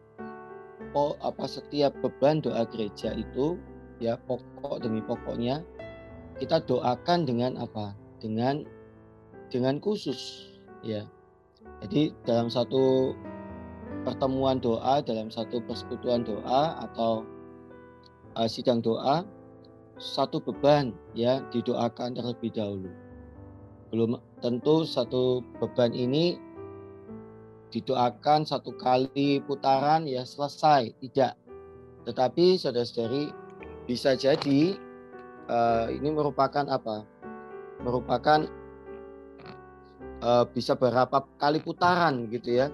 po, 0.91 1.19
apa 1.25 1.47
setiap 1.47 1.95
beban 2.03 2.43
doa 2.43 2.67
gereja 2.69 3.15
itu 3.15 3.59
ya 4.01 4.17
pokok 4.25 4.83
demi 4.83 5.05
pokoknya 5.05 5.63
kita 6.41 6.65
doakan 6.65 7.29
dengan 7.29 7.61
apa? 7.61 7.93
Dengan 8.19 8.65
dengan 9.53 9.77
khusus 9.83 10.49
ya. 10.81 11.05
Jadi 11.85 12.13
dalam 12.25 12.49
satu 12.49 13.13
pertemuan 14.05 14.61
doa, 14.61 15.05
dalam 15.05 15.29
satu 15.29 15.61
persekutuan 15.65 16.25
doa 16.25 16.81
atau 16.89 17.25
uh, 18.37 18.49
sidang 18.49 18.81
doa 18.81 19.25
satu 20.01 20.41
beban 20.41 20.97
ya 21.13 21.45
didoakan 21.53 22.17
terlebih 22.17 22.57
dahulu. 22.57 22.89
Belum 23.93 24.17
tentu 24.41 24.89
satu 24.89 25.45
beban 25.61 25.93
ini 25.93 26.41
didoakan 27.71 28.43
satu 28.45 28.75
kali 28.75 29.41
putaran 29.47 30.05
ya 30.05 30.27
selesai, 30.27 30.91
tidak. 30.99 31.39
Tetapi 32.05 32.59
saudara-saudari 32.59 33.31
bisa 33.87 34.19
jadi 34.19 34.75
uh, 35.47 35.87
ini 35.91 36.09
merupakan 36.11 36.67
apa? 36.67 37.07
Merupakan 37.81 38.47
uh, 40.23 40.45
bisa 40.51 40.75
berapa 40.75 41.25
kali 41.39 41.63
putaran 41.63 42.27
gitu 42.29 42.59
ya. 42.61 42.67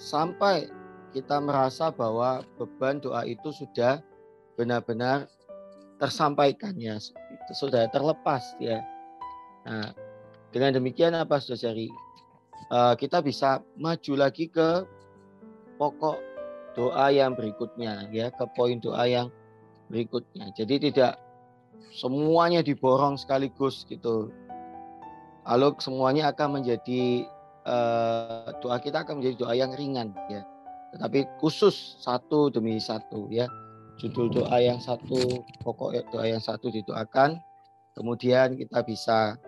Sampai 0.00 0.72
kita 1.12 1.38
merasa 1.38 1.92
bahwa 1.92 2.40
beban 2.56 2.98
doa 2.98 3.28
itu 3.28 3.52
sudah 3.52 4.00
benar-benar 4.56 5.28
tersampaikannya 6.00 6.98
sudah 7.54 7.86
terlepas 7.92 8.42
ya. 8.58 8.82
Nah, 9.62 9.94
dengan 10.50 10.80
demikian 10.80 11.14
apa 11.14 11.38
saudari? 11.38 11.86
Uh, 12.70 12.94
kita 12.96 13.24
bisa 13.24 13.64
maju 13.76 14.12
lagi 14.14 14.46
ke 14.48 14.86
pokok 15.76 16.18
doa 16.78 17.10
yang 17.12 17.34
berikutnya 17.34 18.08
ya, 18.14 18.30
ke 18.32 18.44
poin 18.54 18.78
doa 18.78 19.04
yang 19.08 19.28
berikutnya. 19.92 20.52
Jadi 20.56 20.90
tidak 20.92 21.20
semuanya 21.92 22.64
diborong 22.64 23.18
sekaligus 23.18 23.84
gitu. 23.88 24.32
Lalu 25.42 25.74
semuanya 25.82 26.30
akan 26.30 26.62
menjadi 26.62 27.26
uh, 27.66 28.54
doa 28.62 28.78
kita 28.78 29.02
akan 29.02 29.20
menjadi 29.20 29.36
doa 29.42 29.54
yang 29.58 29.72
ringan 29.74 30.14
ya. 30.30 30.46
Tetapi 30.96 31.40
khusus 31.40 31.98
satu 32.00 32.52
demi 32.52 32.78
satu 32.78 33.26
ya 33.32 33.48
judul 34.02 34.34
doa 34.34 34.58
yang 34.58 34.82
satu, 34.82 35.46
pokok 35.62 35.94
doa 36.10 36.26
yang 36.26 36.42
satu 36.42 36.74
didoakan, 36.74 37.38
kemudian 37.94 38.58
kita 38.58 38.82
bisa 38.82 39.38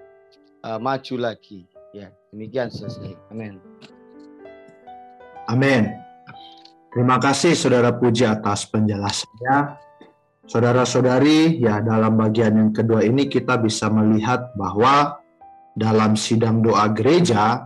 uh, 0.62 0.78
maju 0.78 1.14
lagi. 1.18 1.66
Ya, 1.94 2.10
demikian 2.34 2.74
selesai. 2.74 3.14
Amin. 3.30 3.62
Amin. 5.46 5.94
Terima 6.90 7.22
kasih 7.22 7.54
Saudara 7.54 7.94
Puji 7.94 8.26
atas 8.26 8.66
penjelasannya. 8.66 9.78
Saudara-saudari, 10.50 11.62
ya 11.62 11.78
dalam 11.78 12.18
bagian 12.18 12.58
yang 12.58 12.70
kedua 12.74 13.06
ini 13.06 13.30
kita 13.30 13.62
bisa 13.62 13.86
melihat 13.94 14.50
bahwa 14.58 15.22
dalam 15.78 16.18
sidang 16.18 16.66
doa 16.66 16.90
gereja, 16.90 17.62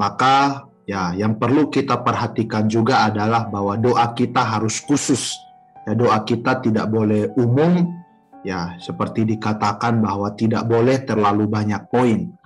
maka 0.00 0.64
ya 0.88 1.12
yang 1.12 1.36
perlu 1.36 1.68
kita 1.68 2.00
perhatikan 2.00 2.72
juga 2.72 3.04
adalah 3.04 3.52
bahwa 3.52 3.76
doa 3.76 4.16
kita 4.16 4.48
harus 4.48 4.80
khusus. 4.80 5.36
Ya 5.84 5.92
doa 5.92 6.24
kita 6.24 6.64
tidak 6.64 6.88
boleh 6.88 7.36
umum, 7.36 7.84
ya 8.48 8.80
seperti 8.80 9.28
dikatakan 9.28 10.00
bahwa 10.00 10.32
tidak 10.32 10.64
boleh 10.64 11.04
terlalu 11.04 11.44
banyak 11.44 11.84
poin. 11.92 12.37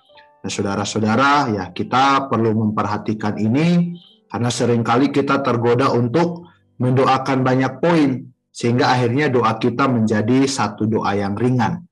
Nah, 0.43 0.51
saudara-saudara, 0.51 1.55
ya 1.55 1.65
kita 1.71 2.27
perlu 2.27 2.51
memperhatikan 2.67 3.39
ini 3.39 3.95
karena 4.27 4.51
sering 4.51 4.83
kali 4.83 5.15
kita 5.15 5.39
tergoda 5.39 5.95
untuk 5.95 6.51
mendoakan 6.83 7.47
banyak 7.47 7.79
poin 7.79 8.27
sehingga 8.51 8.91
akhirnya 8.91 9.31
doa 9.31 9.55
kita 9.55 9.87
menjadi 9.87 10.45
satu 10.51 10.91
doa 10.91 11.15
yang 11.15 11.39
ringan. 11.39 11.87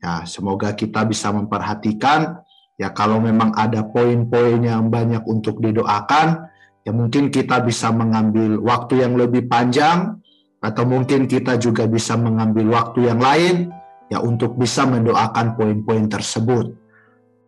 Ya, 0.00 0.24
semoga 0.24 0.72
kita 0.72 1.04
bisa 1.04 1.28
memperhatikan 1.28 2.40
ya 2.80 2.88
kalau 2.96 3.20
memang 3.20 3.52
ada 3.52 3.84
poin-poin 3.84 4.64
yang 4.64 4.88
banyak 4.88 5.20
untuk 5.28 5.60
didoakan, 5.60 6.48
ya 6.88 6.96
mungkin 6.96 7.28
kita 7.28 7.60
bisa 7.60 7.92
mengambil 7.92 8.56
waktu 8.64 9.04
yang 9.04 9.20
lebih 9.20 9.44
panjang 9.44 10.16
atau 10.64 10.88
mungkin 10.88 11.28
kita 11.28 11.60
juga 11.60 11.84
bisa 11.84 12.16
mengambil 12.16 12.72
waktu 12.72 13.12
yang 13.12 13.20
lain 13.20 13.68
ya 14.08 14.24
untuk 14.24 14.56
bisa 14.56 14.88
mendoakan 14.88 15.60
poin-poin 15.60 16.08
tersebut. 16.08 16.80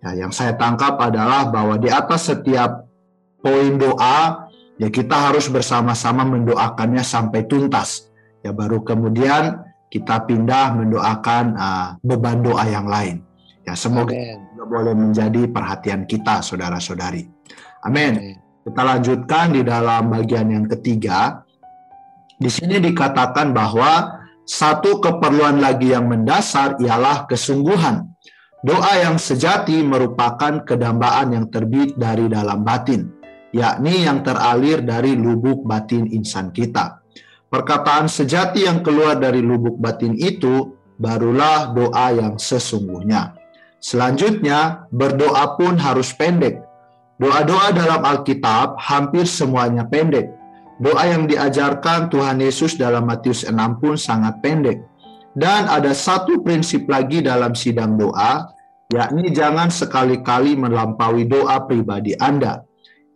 Ya, 0.02 0.26
yang 0.26 0.34
saya 0.34 0.58
tangkap 0.58 0.98
adalah 0.98 1.46
bahwa 1.46 1.78
di 1.78 1.86
atas 1.86 2.26
setiap 2.26 2.90
poin 3.38 3.78
doa 3.78 4.50
ya 4.74 4.90
kita 4.90 5.30
harus 5.30 5.46
bersama-sama 5.46 6.26
mendoakannya 6.26 7.06
sampai 7.06 7.46
tuntas 7.46 8.10
ya 8.42 8.50
baru 8.50 8.82
kemudian 8.82 9.62
kita 9.92 10.24
pindah 10.24 10.74
mendoakan 10.74 11.44
uh, 11.54 11.88
beban 12.00 12.40
doa 12.40 12.64
yang 12.64 12.88
lain. 12.88 13.20
Ya 13.62 13.78
semoga 13.78 14.10
juga 14.62 14.64
boleh 14.66 14.94
menjadi 14.96 15.46
perhatian 15.46 16.08
kita 16.08 16.42
saudara-saudari. 16.42 17.28
Amin. 17.84 18.40
Kita 18.62 18.82
lanjutkan 18.82 19.52
di 19.52 19.62
dalam 19.66 20.10
bagian 20.10 20.48
yang 20.48 20.66
ketiga. 20.70 21.44
Di 22.38 22.46
sini 22.50 22.78
dikatakan 22.78 23.50
bahwa 23.50 24.22
satu 24.46 24.98
keperluan 24.98 25.58
lagi 25.62 25.94
yang 25.94 26.06
mendasar 26.10 26.78
ialah 26.78 27.26
kesungguhan. 27.26 28.11
Doa 28.62 28.94
yang 29.02 29.18
sejati 29.18 29.82
merupakan 29.82 30.62
kedambaan 30.62 31.34
yang 31.34 31.46
terbit 31.50 31.98
dari 31.98 32.30
dalam 32.30 32.62
batin, 32.62 33.10
yakni 33.50 34.06
yang 34.06 34.22
teralir 34.22 34.86
dari 34.86 35.18
lubuk 35.18 35.66
batin 35.66 36.06
insan 36.06 36.54
kita. 36.54 37.02
Perkataan 37.50 38.06
sejati 38.06 38.62
yang 38.62 38.86
keluar 38.86 39.18
dari 39.18 39.42
lubuk 39.42 39.82
batin 39.82 40.14
itu 40.14 40.78
barulah 40.94 41.74
doa 41.74 42.14
yang 42.14 42.38
sesungguhnya. 42.38 43.34
Selanjutnya, 43.82 44.86
berdoa 44.94 45.58
pun 45.58 45.74
harus 45.74 46.14
pendek. 46.14 46.62
Doa-doa 47.18 47.74
dalam 47.74 48.06
Alkitab 48.06 48.78
hampir 48.78 49.26
semuanya 49.26 49.90
pendek. 49.90 50.30
Doa 50.78 51.10
yang 51.10 51.26
diajarkan 51.26 52.14
Tuhan 52.14 52.38
Yesus 52.38 52.78
dalam 52.78 53.10
Matius 53.10 53.42
6 53.42 53.58
pun 53.82 53.98
sangat 53.98 54.38
pendek. 54.38 54.86
Dan 55.32 55.68
ada 55.68 55.96
satu 55.96 56.44
prinsip 56.44 56.84
lagi 56.88 57.24
dalam 57.24 57.56
sidang 57.56 57.96
doa, 57.96 58.52
yakni 58.92 59.32
jangan 59.32 59.72
sekali-kali 59.72 60.56
melampaui 60.60 61.24
doa 61.24 61.64
pribadi 61.64 62.12
Anda. 62.20 62.60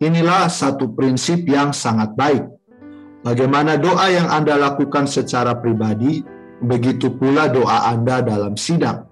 Inilah 0.01 0.49
satu 0.49 0.93
prinsip 0.93 1.45
yang 1.45 1.73
sangat 1.73 2.13
baik 2.17 2.57
Bagaimana 3.27 3.75
doa 3.75 4.07
yang 4.07 4.31
Anda 4.31 4.55
lakukan 4.55 5.03
secara 5.03 5.59
pribadi, 5.59 6.23
begitu 6.63 7.11
pula 7.11 7.51
doa 7.51 7.91
Anda 7.91 8.23
dalam 8.23 8.55
sidang. 8.55 9.03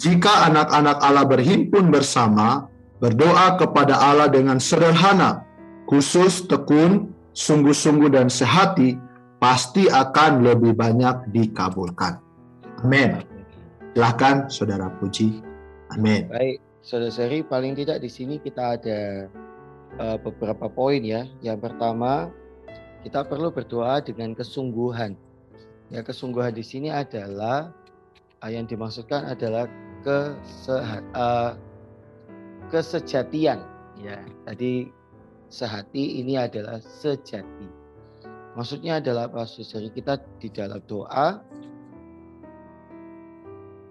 Jika 0.00 0.48
anak-anak 0.48 1.04
Allah 1.04 1.28
berhimpun 1.28 1.92
bersama, 1.92 2.64
berdoa 2.96 3.60
kepada 3.60 3.98
Allah 3.98 4.32
dengan 4.32 4.56
sederhana, 4.56 5.44
khusus, 5.84 6.48
tekun, 6.48 7.12
sungguh-sungguh 7.36 8.08
dan 8.14 8.32
sehati, 8.32 8.96
pasti 9.36 9.84
akan 9.84 10.48
lebih 10.48 10.72
banyak 10.72 11.28
dikabulkan. 11.34 12.24
Amin. 12.82 13.22
Silahkan 13.94 14.50
saudara 14.50 14.90
puji. 14.98 15.38
Amin. 15.94 16.26
Baik, 16.26 16.58
saudara 16.82 17.14
seri 17.14 17.46
paling 17.46 17.78
tidak 17.78 18.02
di 18.02 18.10
sini 18.10 18.42
kita 18.42 18.74
ada 18.74 19.30
uh, 20.02 20.18
beberapa 20.18 20.66
poin 20.66 20.98
ya. 20.98 21.30
Yang 21.46 21.70
pertama, 21.70 22.34
kita 23.06 23.22
perlu 23.22 23.54
berdoa 23.54 24.02
dengan 24.02 24.34
kesungguhan. 24.34 25.14
Ya, 25.94 26.02
kesungguhan 26.02 26.58
di 26.58 26.66
sini 26.66 26.90
adalah 26.90 27.70
uh, 28.42 28.50
yang 28.50 28.66
dimaksudkan 28.66 29.30
adalah 29.30 29.70
kesehat, 30.02 31.06
uh, 31.14 31.54
kesejatian. 32.66 33.62
Ya, 34.02 34.18
tadi 34.42 34.90
sehati 35.54 36.18
ini 36.18 36.34
adalah 36.34 36.82
sejati. 36.82 37.68
Maksudnya 38.58 38.98
adalah 38.98 39.30
apa? 39.30 39.46
Jadi 39.46 39.86
kita 39.94 40.18
di 40.42 40.50
dalam 40.50 40.82
doa 40.90 41.51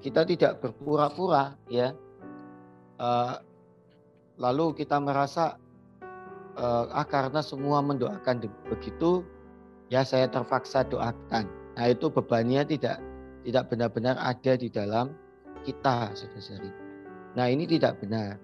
kita 0.02 0.26
tidak 0.26 0.60
berpura-pura, 0.60 1.56
ya. 1.70 1.94
Uh, 3.02 3.38
lalu 4.42 4.74
kita 4.78 4.98
merasa 4.98 5.58
uh, 6.58 6.90
ah 6.92 7.06
karena 7.06 7.42
semua 7.42 7.82
mendoakan 7.82 8.50
begitu 8.70 9.22
ya 9.94 10.02
saya 10.02 10.28
terpaksa 10.28 10.86
doakan. 10.88 11.46
Nah 11.78 11.86
itu 11.90 12.10
bebannya 12.10 12.66
tidak 12.66 12.98
tidak 13.46 13.70
benar-benar 13.74 14.18
ada 14.22 14.54
di 14.58 14.70
dalam 14.70 15.14
kita 15.62 16.14
saudara 16.14 16.70
Nah 17.38 17.46
ini 17.48 17.70
tidak 17.70 18.02
benar. 18.02 18.38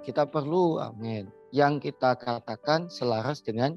Kita 0.00 0.24
perlu 0.24 0.80
amin. 0.80 1.28
Yang 1.52 1.90
kita 1.92 2.16
katakan 2.16 2.88
selaras 2.88 3.44
dengan 3.44 3.76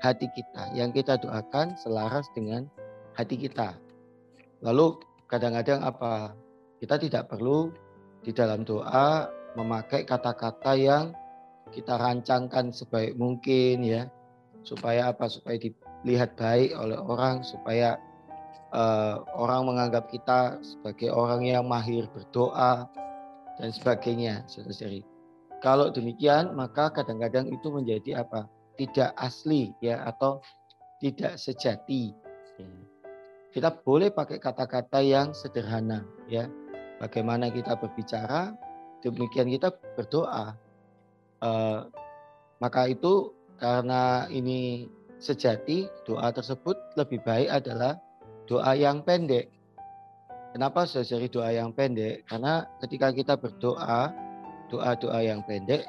hati 0.00 0.30
kita. 0.32 0.72
Yang 0.76 1.02
kita 1.02 1.18
doakan 1.20 1.74
selaras 1.80 2.28
dengan 2.32 2.70
hati 3.18 3.34
kita. 3.36 3.74
Lalu 4.62 5.00
kadang-kadang 5.26 5.82
apa? 5.82 6.34
Kita 6.82 7.00
tidak 7.00 7.32
perlu 7.32 7.72
di 8.22 8.30
dalam 8.34 8.66
doa 8.66 9.30
memakai 9.56 10.04
kata-kata 10.04 10.72
yang 10.76 11.14
kita 11.72 11.98
rancangkan 11.98 12.70
sebaik 12.70 13.16
mungkin 13.18 13.82
ya 13.82 14.06
supaya 14.62 15.10
apa 15.10 15.26
supaya 15.26 15.56
dilihat 15.58 16.38
baik 16.38 16.74
oleh 16.76 16.98
orang 16.98 17.42
supaya 17.42 17.98
uh, 18.70 19.24
orang 19.34 19.66
menganggap 19.66 20.06
kita 20.12 20.60
sebagai 20.62 21.10
orang 21.10 21.42
yang 21.42 21.64
mahir 21.66 22.06
berdoa 22.12 22.86
dan 23.56 23.68
sebagainya 23.72 24.44
saudara 24.46 25.00
kalau 25.64 25.88
demikian 25.90 26.52
maka 26.52 26.92
kadang-kadang 26.92 27.48
itu 27.48 27.72
menjadi 27.72 28.22
apa 28.22 28.46
tidak 28.76 29.16
asli 29.16 29.72
ya 29.80 30.04
atau 30.04 30.44
tidak 31.00 31.40
sejati. 31.40 32.12
Kita 33.56 33.72
boleh 33.72 34.12
pakai 34.12 34.36
kata-kata 34.36 35.00
yang 35.00 35.32
sederhana 35.32 36.04
ya 36.28 36.44
bagaimana 37.00 37.48
kita 37.48 37.72
berbicara 37.80 38.52
demikian 39.00 39.48
kita 39.48 39.72
berdoa 39.96 40.52
Uh, 41.36 41.84
maka 42.64 42.88
itu 42.88 43.36
karena 43.60 44.24
ini 44.32 44.88
sejati 45.20 45.88
doa 46.08 46.32
tersebut 46.32 46.76
lebih 46.96 47.20
baik 47.24 47.48
adalah 47.52 48.00
doa 48.48 48.72
yang 48.72 49.04
pendek. 49.04 49.52
Kenapa 50.56 50.88
saya 50.88 51.04
cari 51.04 51.28
doa 51.28 51.52
yang 51.52 51.76
pendek? 51.76 52.24
Karena 52.24 52.64
ketika 52.80 53.12
kita 53.12 53.34
berdoa, 53.36 54.08
doa-doa 54.72 55.20
yang 55.20 55.44
pendek, 55.44 55.84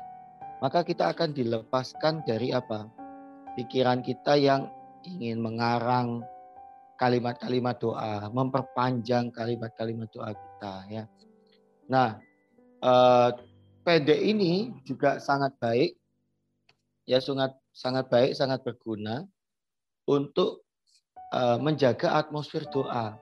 maka 0.60 0.84
kita 0.84 1.16
akan 1.16 1.32
dilepaskan 1.32 2.28
dari 2.28 2.52
apa? 2.52 2.92
Pikiran 3.56 4.04
kita 4.04 4.36
yang 4.36 4.68
ingin 5.08 5.40
mengarang 5.40 6.28
kalimat-kalimat 6.98 7.78
doa, 7.78 8.28
memperpanjang 8.34 9.30
kalimat-kalimat 9.30 10.10
doa 10.10 10.34
kita 10.34 10.76
ya. 10.90 11.04
Nah, 11.88 12.18
eh, 12.82 13.30
pendek 13.88 14.20
ini 14.20 14.76
juga 14.84 15.24
sangat 15.24 15.56
baik, 15.64 15.96
ya 17.08 17.24
sangat 17.24 17.56
sangat 17.72 18.12
baik, 18.12 18.36
sangat 18.36 18.60
berguna 18.66 19.24
untuk 20.10 20.68
uh, 21.32 21.56
menjaga 21.60 22.20
atmosfer 22.20 22.68
doa. 22.68 23.16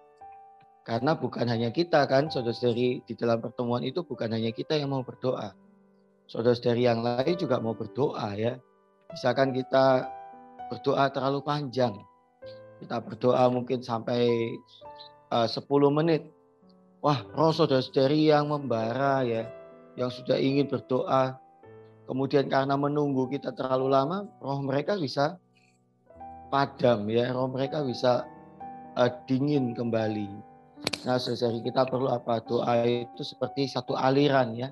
Karena 0.86 1.18
bukan 1.18 1.50
hanya 1.50 1.74
kita 1.74 2.06
kan, 2.06 2.30
saudara-saudari 2.30 3.02
di 3.06 3.14
dalam 3.18 3.42
pertemuan 3.42 3.82
itu 3.82 4.06
bukan 4.06 4.30
hanya 4.30 4.54
kita 4.54 4.78
yang 4.78 4.94
mau 4.94 5.02
berdoa. 5.02 5.54
Saudara-saudari 6.30 6.86
yang 6.86 7.02
lain 7.02 7.36
juga 7.42 7.58
mau 7.58 7.74
berdoa 7.74 8.38
ya. 8.38 8.58
Misalkan 9.10 9.50
kita 9.50 10.06
berdoa 10.70 11.10
terlalu 11.10 11.42
panjang. 11.42 11.98
Kita 12.86 13.02
berdoa 13.02 13.50
mungkin 13.50 13.82
sampai 13.82 14.30
uh, 15.34 15.50
10 15.50 15.58
menit. 15.90 16.30
Wah, 17.02 17.26
roh 17.34 17.50
saudara-saudari 17.50 18.30
yang 18.30 18.54
membara 18.54 19.26
ya 19.26 19.50
yang 19.98 20.14
sudah 20.14 20.38
ingin 20.38 20.70
berdoa, 20.70 21.34
kemudian 22.06 22.46
karena 22.46 22.78
menunggu 22.78 23.26
kita 23.26 23.58
terlalu 23.58 23.90
lama, 23.90 24.30
roh 24.38 24.62
mereka 24.62 25.02
bisa 25.02 25.42
padam 26.54 27.10
ya, 27.10 27.34
roh 27.34 27.50
mereka 27.50 27.82
bisa 27.82 28.30
uh, 28.94 29.10
dingin 29.26 29.74
kembali. 29.74 30.30
Nah, 31.10 31.18
saudari 31.18 31.66
kita 31.66 31.90
perlu 31.90 32.14
apa? 32.14 32.38
Doa 32.46 32.86
itu 32.86 33.26
seperti 33.26 33.66
satu 33.66 33.98
aliran 33.98 34.54
ya. 34.54 34.70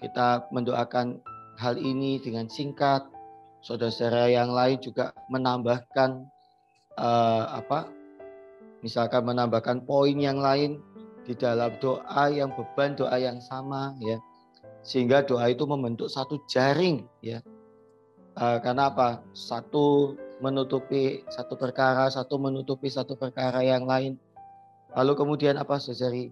Kita 0.00 0.48
mendoakan 0.48 1.20
hal 1.60 1.76
ini 1.76 2.24
dengan 2.24 2.48
singkat. 2.48 3.04
Saudara-saudara 3.60 4.32
yang 4.32 4.48
lain 4.48 4.80
juga 4.80 5.12
menambahkan 5.28 6.33
uh, 6.98 7.44
apa? 7.58 7.90
Misalkan 8.84 9.24
menambahkan 9.24 9.88
poin 9.88 10.14
yang 10.18 10.38
lain 10.38 10.78
di 11.24 11.32
dalam 11.32 11.72
doa 11.80 12.28
yang 12.28 12.52
beban 12.52 12.92
doa 12.94 13.16
yang 13.16 13.40
sama 13.40 13.96
ya. 14.02 14.20
Sehingga 14.84 15.24
doa 15.24 15.48
itu 15.48 15.64
membentuk 15.64 16.12
satu 16.12 16.36
jaring 16.44 17.08
ya. 17.24 17.40
Uh, 18.36 18.60
karena 18.60 18.92
apa? 18.92 19.24
Satu 19.32 20.18
menutupi 20.42 21.24
satu 21.32 21.56
perkara, 21.56 22.10
satu 22.12 22.36
menutupi 22.36 22.92
satu 22.92 23.16
perkara 23.16 23.64
yang 23.64 23.88
lain. 23.88 24.20
Lalu 24.92 25.12
kemudian 25.16 25.56
apa 25.56 25.80
saudari? 25.80 26.30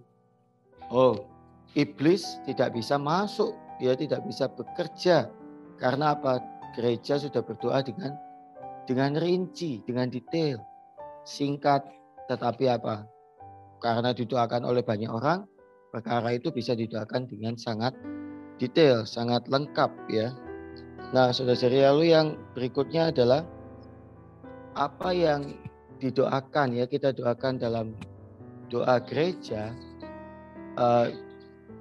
Oh, 0.93 1.25
iblis 1.73 2.37
tidak 2.45 2.77
bisa 2.77 3.01
masuk, 3.01 3.55
dia 3.81 3.97
tidak 3.97 4.21
bisa 4.27 4.45
bekerja. 4.51 5.31
Karena 5.81 6.13
apa? 6.13 6.39
Gereja 6.73 7.21
sudah 7.21 7.41
berdoa 7.41 7.81
dengan 7.85 8.17
dengan 8.83 9.15
rinci, 9.15 9.83
dengan 9.87 10.11
detail, 10.11 10.59
singkat, 11.23 11.83
tetapi 12.27 12.67
apa? 12.71 13.07
Karena 13.79 14.15
didoakan 14.15 14.63
oleh 14.67 14.83
banyak 14.83 15.11
orang, 15.11 15.43
perkara 15.91 16.35
itu 16.35 16.51
bisa 16.51 16.75
didoakan 16.75 17.27
dengan 17.27 17.55
sangat 17.59 17.95
detail, 18.57 19.03
sangat 19.03 19.45
lengkap 19.51 19.91
ya. 20.07 20.31
Nah, 21.13 21.29
saudara-saudari 21.29 21.83
lalu 21.83 22.05
yang 22.15 22.27
berikutnya 22.57 23.13
adalah 23.13 23.45
apa 24.73 25.13
yang 25.13 25.53
didoakan 26.01 26.73
ya 26.73 26.85
kita 26.89 27.13
doakan 27.13 27.61
dalam 27.61 27.93
doa 28.67 28.97
gereja 29.05 29.71
uh, 30.81 31.07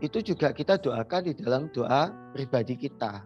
itu 0.05 0.21
juga 0.21 0.53
kita 0.53 0.77
doakan 0.77 1.27
di 1.27 1.33
dalam 1.41 1.73
doa 1.73 2.13
pribadi 2.37 2.77
kita 2.77 3.25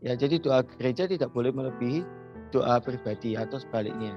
ya 0.00 0.16
jadi 0.16 0.40
doa 0.40 0.64
gereja 0.64 1.04
tidak 1.04 1.30
boleh 1.30 1.52
melebihi 1.52 2.02
doa 2.50 2.78
pribadi 2.82 3.34
atau 3.38 3.58
sebaliknya. 3.58 4.14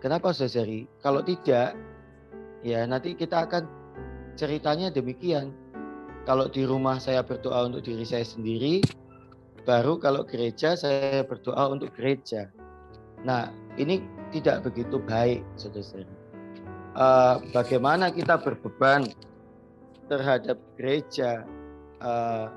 Kenapa 0.00 0.32
saudari 0.32 0.88
kalau 1.04 1.20
tidak 1.20 1.76
ya 2.64 2.86
nanti 2.88 3.12
kita 3.12 3.44
akan 3.46 3.68
ceritanya 4.38 4.88
demikian. 4.88 5.52
Kalau 6.28 6.46
di 6.46 6.64
rumah 6.68 7.00
saya 7.00 7.24
berdoa 7.24 7.68
untuk 7.68 7.84
diri 7.84 8.04
saya 8.04 8.24
sendiri 8.24 8.84
baru 9.64 10.00
kalau 10.00 10.24
gereja 10.24 10.76
saya 10.76 11.24
berdoa 11.24 11.72
untuk 11.72 11.92
gereja. 11.96 12.48
Nah 13.24 13.52
ini 13.76 14.00
tidak 14.30 14.64
begitu 14.64 14.96
baik, 15.02 15.44
saudara-saudara. 15.58 16.14
Uh, 16.90 17.36
bagaimana 17.54 18.10
kita 18.10 18.34
berbeban 18.40 19.06
terhadap 20.10 20.58
gereja, 20.74 21.46
uh, 22.02 22.50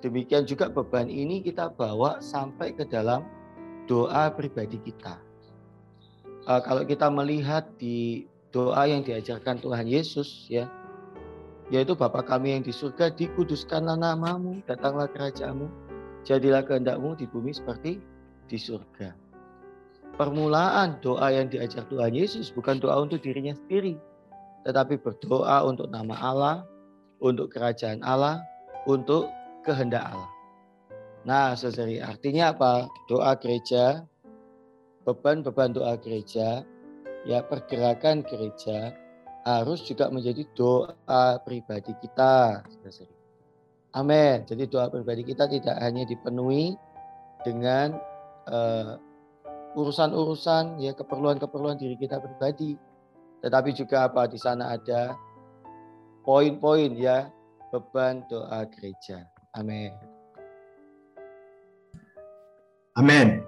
demikian 0.00 0.48
juga 0.48 0.72
beban 0.72 1.08
ini 1.08 1.44
kita 1.44 1.68
bawa 1.76 2.16
sampai 2.24 2.72
ke 2.72 2.88
dalam 2.88 3.24
doa 3.86 4.30
pribadi 4.32 4.78
kita. 4.82 5.18
Uh, 6.46 6.60
kalau 6.62 6.82
kita 6.82 7.06
melihat 7.06 7.70
di 7.78 8.26
doa 8.50 8.86
yang 8.86 9.06
diajarkan 9.06 9.62
Tuhan 9.62 9.86
Yesus, 9.86 10.50
ya, 10.50 10.66
yaitu 11.70 11.94
Bapa 11.94 12.20
kami 12.20 12.58
yang 12.58 12.62
di 12.66 12.74
surga, 12.74 13.14
dikuduskanlah 13.14 13.96
namamu, 13.96 14.60
datanglah 14.66 15.06
kerajaanmu, 15.08 15.70
jadilah 16.26 16.66
kehendakmu 16.66 17.14
di 17.14 17.30
bumi 17.30 17.54
seperti 17.54 18.02
di 18.50 18.58
surga 18.58 19.22
permulaan 20.16 21.00
doa 21.00 21.32
yang 21.32 21.48
diajar 21.48 21.88
Tuhan 21.88 22.12
Yesus 22.12 22.52
bukan 22.52 22.80
doa 22.80 23.00
untuk 23.00 23.24
dirinya 23.24 23.56
sendiri, 23.56 23.96
tetapi 24.68 25.00
berdoa 25.00 25.64
untuk 25.64 25.88
nama 25.88 26.14
Allah, 26.20 26.56
untuk 27.22 27.52
kerajaan 27.52 28.04
Allah, 28.04 28.40
untuk 28.84 29.28
kehendak 29.64 30.04
Allah. 30.04 30.31
Nah, 31.22 31.54
saudari, 31.54 32.02
artinya 32.02 32.50
apa? 32.50 32.90
Doa 33.06 33.38
gereja, 33.38 34.02
beban-beban 35.06 35.70
doa 35.70 35.94
gereja, 35.94 36.66
ya 37.22 37.46
pergerakan 37.46 38.26
gereja 38.26 38.90
harus 39.42 39.82
juga 39.82 40.10
menjadi 40.10 40.46
doa 40.54 41.38
pribadi 41.42 41.94
kita. 41.98 42.62
Amin. 43.92 44.46
Jadi 44.46 44.66
doa 44.70 44.88
pribadi 44.88 45.22
kita 45.26 45.50
tidak 45.50 45.76
hanya 45.82 46.06
dipenuhi 46.06 46.78
dengan 47.42 47.98
uh, 48.50 48.98
urusan-urusan 49.74 50.78
ya 50.78 50.94
keperluan-keperluan 50.94 51.78
diri 51.78 51.98
kita 51.98 52.22
pribadi. 52.22 52.78
Tetapi 53.42 53.70
juga 53.74 54.06
apa 54.06 54.30
di 54.30 54.38
sana 54.38 54.78
ada 54.78 55.18
poin-poin 56.22 56.94
ya 56.94 57.26
beban 57.74 58.22
doa 58.30 58.62
gereja. 58.70 59.26
Amin. 59.58 60.11
Amin. 62.92 63.40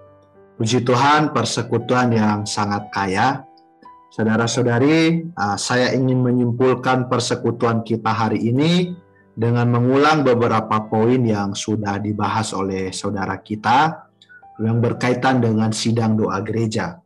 Puji 0.57 0.81
Tuhan 0.81 1.37
persekutuan 1.37 2.09
yang 2.17 2.49
sangat 2.49 2.89
kaya. 2.89 3.45
Saudara-saudari, 4.09 5.29
ah, 5.37 5.61
saya 5.61 5.93
ingin 5.93 6.25
menyimpulkan 6.25 7.13
persekutuan 7.13 7.85
kita 7.85 8.09
hari 8.09 8.41
ini 8.41 8.97
dengan 9.35 9.69
mengulang 9.69 10.25
beberapa 10.25 10.87
poin 10.89 11.21
yang 11.21 11.53
sudah 11.53 12.01
dibahas 12.01 12.55
oleh 12.57 12.95
saudara 12.95 13.37
kita 13.43 14.09
yang 14.63 14.79
berkaitan 14.81 15.43
dengan 15.43 15.75
sidang 15.75 16.17
doa 16.17 16.41
gereja. 16.41 17.03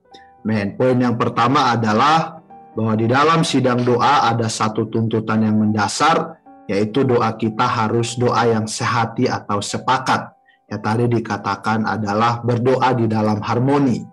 Men, 0.47 0.79
poin 0.79 0.95
yang 0.95 1.19
pertama 1.19 1.75
adalah 1.75 2.39
bahwa 2.77 2.95
di 2.95 3.11
dalam 3.11 3.43
sidang 3.43 3.83
doa 3.83 4.31
ada 4.31 4.47
satu 4.47 4.87
tuntutan 4.87 5.43
yang 5.43 5.59
mendasar, 5.59 6.39
yaitu 6.71 7.03
doa 7.03 7.35
kita 7.35 7.67
harus 7.67 8.15
doa 8.15 8.47
yang 8.47 8.71
sehati 8.71 9.27
atau 9.27 9.59
sepakat. 9.59 10.38
Ya 10.69 10.77
tadi 10.77 11.09
dikatakan 11.09 11.89
adalah 11.89 12.45
berdoa 12.45 12.93
di 12.93 13.09
dalam 13.09 13.41
harmoni. 13.41 14.05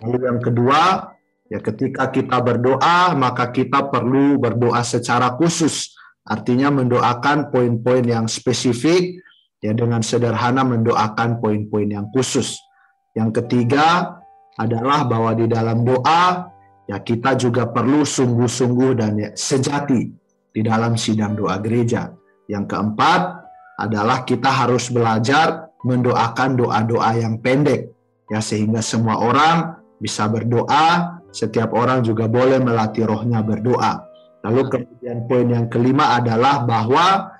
Lalu 0.00 0.18
yang 0.24 0.40
kedua, 0.40 1.12
ya 1.52 1.60
ketika 1.60 2.08
kita 2.08 2.40
berdoa, 2.40 3.12
maka 3.12 3.52
kita 3.52 3.92
perlu 3.92 4.40
berdoa 4.40 4.80
secara 4.80 5.36
khusus. 5.36 5.92
Artinya 6.24 6.72
mendoakan 6.72 7.52
poin-poin 7.52 8.04
yang 8.08 8.24
spesifik, 8.24 9.20
ya 9.60 9.76
dengan 9.76 10.00
sederhana 10.00 10.64
mendoakan 10.64 11.44
poin-poin 11.44 11.88
yang 11.88 12.08
khusus. 12.08 12.56
Yang 13.12 13.44
ketiga 13.44 14.16
adalah 14.56 15.04
bahwa 15.04 15.36
di 15.36 15.44
dalam 15.44 15.84
doa 15.84 16.48
ya 16.88 17.04
kita 17.04 17.36
juga 17.36 17.68
perlu 17.68 18.02
sungguh-sungguh 18.02 18.90
dan 18.96 19.12
ya, 19.20 19.30
sejati 19.36 20.08
di 20.56 20.60
dalam 20.64 20.96
sidang 20.96 21.36
doa 21.36 21.60
gereja. 21.60 22.08
Yang 22.48 22.64
keempat 22.72 23.20
adalah 23.76 24.24
kita 24.24 24.48
harus 24.48 24.88
belajar 24.88 25.67
mendoakan 25.86 26.58
doa-doa 26.58 27.10
yang 27.18 27.38
pendek 27.38 27.94
ya 28.28 28.40
sehingga 28.42 28.84
semua 28.84 29.18
orang 29.18 29.78
bisa 29.98 30.30
berdoa, 30.30 31.18
setiap 31.34 31.74
orang 31.74 32.06
juga 32.06 32.30
boleh 32.30 32.62
melatih 32.62 33.08
rohnya 33.08 33.42
berdoa. 33.42 34.06
Lalu 34.46 34.62
kemudian 34.70 35.18
poin 35.26 35.46
yang 35.50 35.66
kelima 35.66 36.14
adalah 36.14 36.62
bahwa 36.62 37.34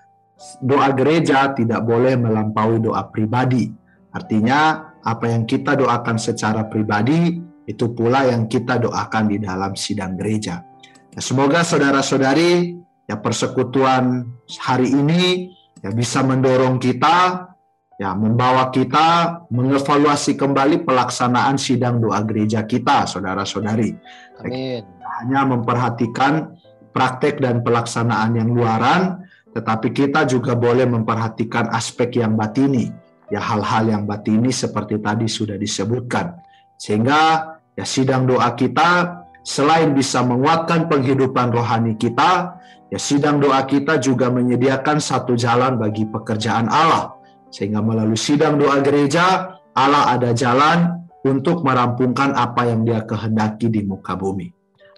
doa 0.59 0.91
gereja 0.95 1.55
tidak 1.55 1.87
boleh 1.87 2.19
melampaui 2.19 2.83
doa 2.83 3.07
pribadi. 3.07 3.71
Artinya 4.11 4.91
apa 5.03 5.31
yang 5.31 5.47
kita 5.47 5.79
doakan 5.79 6.19
secara 6.19 6.67
pribadi, 6.67 7.39
itu 7.69 7.87
pula 7.93 8.27
yang 8.27 8.49
kita 8.49 8.81
doakan 8.81 9.29
di 9.31 9.37
dalam 9.39 9.77
sidang 9.77 10.17
gereja. 10.17 10.65
Ya, 11.13 11.21
semoga 11.21 11.63
saudara-saudari 11.63 12.75
ya 13.05 13.17
persekutuan 13.21 14.25
hari 14.61 14.89
ini 14.89 15.53
ya 15.85 15.93
bisa 15.93 16.25
mendorong 16.25 16.81
kita 16.81 17.49
ya 17.99 18.15
membawa 18.15 18.71
kita 18.71 19.43
mengevaluasi 19.51 20.39
kembali 20.39 20.87
pelaksanaan 20.87 21.59
sidang 21.59 21.99
doa 21.99 22.23
gereja 22.23 22.63
kita, 22.63 23.11
saudara-saudari. 23.11 23.91
Amin. 24.39 24.87
Hanya 25.19 25.43
memperhatikan 25.51 26.55
praktek 26.95 27.43
dan 27.43 27.67
pelaksanaan 27.67 28.39
yang 28.39 28.55
luaran, 28.55 29.27
tetapi 29.51 29.91
kita 29.91 30.23
juga 30.31 30.55
boleh 30.55 30.87
memperhatikan 30.87 31.75
aspek 31.75 32.23
yang 32.23 32.39
batini 32.39 33.09
ya 33.29 33.41
hal-hal 33.41 33.85
yang 33.89 34.03
batini 34.09 34.49
seperti 34.53 35.01
tadi 35.01 35.29
sudah 35.29 35.57
disebutkan. 35.61 36.41
Sehingga 36.81 37.55
ya 37.77 37.85
sidang 37.85 38.25
doa 38.25 38.53
kita 38.57 39.21
selain 39.45 39.93
bisa 39.93 40.25
menguatkan 40.25 40.89
penghidupan 40.89 41.53
rohani 41.53 41.97
kita, 41.97 42.61
ya 42.89 42.99
sidang 43.01 43.41
doa 43.41 43.61
kita 43.65 44.01
juga 44.01 44.33
menyediakan 44.33 45.01
satu 45.01 45.37
jalan 45.37 45.77
bagi 45.77 46.09
pekerjaan 46.09 46.69
Allah. 46.69 47.18
Sehingga 47.49 47.81
melalui 47.81 48.19
sidang 48.19 48.61
doa 48.61 48.81
gereja, 48.85 49.57
Allah 49.73 50.15
ada 50.15 50.31
jalan 50.37 51.09
untuk 51.25 51.65
merampungkan 51.65 52.37
apa 52.37 52.69
yang 52.69 52.85
dia 52.85 53.03
kehendaki 53.05 53.73
di 53.73 53.85
muka 53.85 54.15
bumi. 54.15 54.51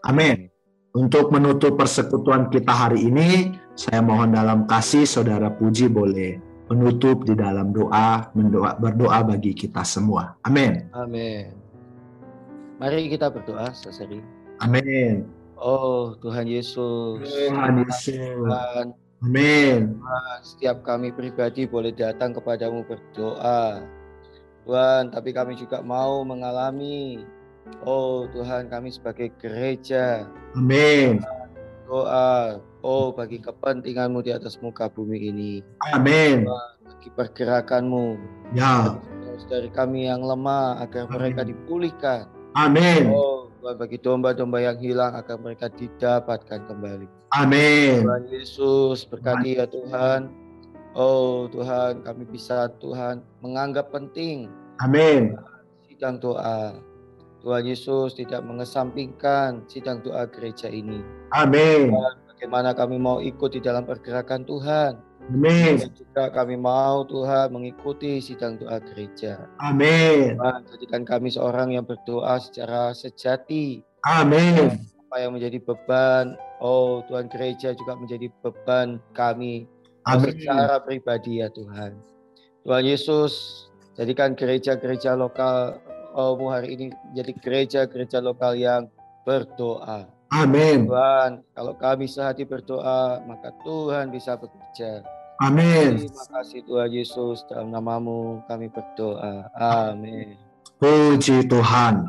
Amin. 0.07 0.49
Untuk 0.91 1.31
menutup 1.31 1.79
persekutuan 1.79 2.51
kita 2.51 2.75
hari 2.75 3.07
ini, 3.07 3.55
saya 3.79 4.03
mohon 4.03 4.35
dalam 4.35 4.67
kasih 4.67 5.07
saudara 5.07 5.55
Puji 5.55 5.87
boleh 5.87 6.43
menutup 6.71 7.27
di 7.27 7.35
dalam 7.35 7.75
doa, 7.75 8.31
mendoa, 8.35 8.79
berdoa 8.79 9.23
bagi 9.27 9.55
kita 9.55 9.83
semua. 9.83 10.39
Amin. 10.47 10.87
Amin. 10.95 11.55
Mari 12.79 13.11
kita 13.11 13.31
berdoa, 13.31 13.75
Seseri. 13.75 14.23
Amin. 14.63 15.27
Oh 15.61 16.17
Tuhan 16.19 16.49
Yesus. 16.49 17.21
Tuhan 17.27 17.85
Yesus. 17.85 18.17
Tuhan, 18.17 18.87
Amin. 19.21 20.01
setiap 20.41 20.81
kami 20.81 21.13
pribadi 21.13 21.69
boleh 21.69 21.93
datang 21.93 22.33
kepadamu 22.33 22.89
berdoa. 22.89 23.85
Tuhan, 24.65 25.13
tapi 25.13 25.33
kami 25.37 25.57
juga 25.61 25.85
mau 25.85 26.25
mengalami, 26.25 27.21
oh 27.85 28.25
Tuhan 28.33 28.69
kami 28.73 28.93
sebagai 28.93 29.29
gereja, 29.37 30.25
Amin. 30.57 31.21
doa, 31.85 32.61
oh 32.81 33.11
bagi 33.11 33.43
kepentinganmu 33.43 34.25
di 34.25 34.31
atas 34.31 34.57
muka 34.63 34.87
bumi 34.87 35.33
ini, 35.33 35.53
Amin. 35.93 36.47
bagi 36.87 37.09
pergerakanmu, 37.13 38.17
Ya. 38.57 38.95
dari 39.49 39.73
kami 39.73 40.07
yang 40.07 40.23
lemah 40.23 40.81
agar 40.85 41.09
mereka 41.09 41.43
Amin. 41.43 41.51
dipulihkan. 41.57 42.29
Amin. 42.55 43.11
Oh 43.11 43.50
Tuhan 43.61 43.77
bagi 43.77 44.01
domba-domba 44.01 44.59
yang 44.65 44.81
hilang 44.81 45.13
agar 45.13 45.37
mereka 45.37 45.69
didapatkan 45.69 46.65
kembali. 46.65 47.05
Amin. 47.37 48.09
Tuhan 48.09 48.25
Yesus 48.33 49.05
berkati 49.05 49.61
ya 49.61 49.69
Tuhan. 49.69 50.33
Oh 50.97 51.45
Tuhan 51.53 52.01
kami 52.01 52.25
bisa 52.27 52.73
Tuhan 52.81 53.23
menganggap 53.45 53.93
penting 53.93 54.49
Amin. 54.81 55.37
sidang 55.87 56.17
doa. 56.17 56.73
Tuhan 57.45 57.69
Yesus 57.69 58.17
tidak 58.17 58.41
mengesampingkan 58.49 59.69
sidang 59.69 60.01
doa 60.01 60.25
gereja 60.25 60.73
ini. 60.73 61.05
Amin. 61.37 61.93
Bagaimana 62.33 62.73
kami 62.73 62.97
mau 62.97 63.21
ikut 63.21 63.53
di 63.53 63.61
dalam 63.61 63.85
pergerakan 63.85 64.49
Tuhan. 64.49 64.93
Amin. 65.29 65.77
Dan 65.79 65.93
juga 65.93 66.25
kami 66.33 66.57
mau 66.57 67.05
Tuhan 67.05 67.53
mengikuti 67.53 68.19
sidang 68.25 68.57
doa 68.57 68.81
gereja. 68.81 69.45
Amin. 69.61 70.41
Tuhan 70.41 70.65
jadikan 70.73 71.03
kami 71.05 71.29
seorang 71.29 71.77
yang 71.77 71.85
berdoa 71.85 72.41
secara 72.41 72.97
sejati. 72.97 73.85
Amin. 74.09 74.81
Apa 75.11 75.17
yang 75.21 75.37
menjadi 75.37 75.61
beban. 75.61 76.39
Oh 76.63 77.05
Tuhan 77.11 77.29
gereja 77.29 77.77
juga 77.77 77.99
menjadi 77.99 78.33
beban 78.41 79.03
kami 79.13 79.69
Oh, 80.09 80.17
Amin. 80.17 80.33
secara 80.33 80.81
pribadi 80.81 81.45
ya 81.45 81.53
Tuhan. 81.53 81.93
Tuhan 82.65 82.85
Yesus, 82.89 83.67
jadikan 83.97 84.33
gereja-gereja 84.33 85.13
lokal 85.13 85.77
oh, 86.17 86.37
hari 86.49 86.77
ini 86.77 86.87
jadi 87.13 87.33
gereja-gereja 87.37 88.25
lokal 88.25 88.57
yang 88.57 88.89
berdoa. 89.29 90.09
Amin. 90.31 90.87
Tuhan, 90.87 91.43
kalau 91.53 91.75
kami 91.75 92.07
sehati 92.07 92.47
berdoa, 92.47 93.19
maka 93.27 93.51
Tuhan 93.67 94.15
bisa 94.15 94.39
bekerja. 94.39 95.03
Amin. 95.43 96.07
Terima 96.07 96.25
kasih 96.39 96.61
Tuhan 96.69 96.91
Yesus, 96.95 97.43
dalam 97.51 97.75
namamu 97.75 98.45
kami 98.47 98.71
berdoa. 98.71 99.51
Amin. 99.59 100.39
Puji 100.79 101.51
Tuhan. 101.51 102.07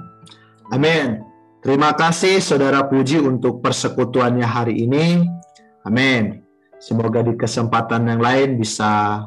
Amin. 0.69 1.23
Terima 1.61 1.93
kasih 1.93 2.41
Saudara 2.41 2.85
Puji 2.85 3.21
untuk 3.21 3.61
persekutuannya 3.65 4.45
hari 4.45 4.85
ini. 4.85 5.25
Amin. 5.81 6.41
Semoga 6.81 7.21
di 7.21 7.37
kesempatan 7.37 8.09
yang 8.09 8.21
lain 8.21 8.57
bisa 8.57 9.25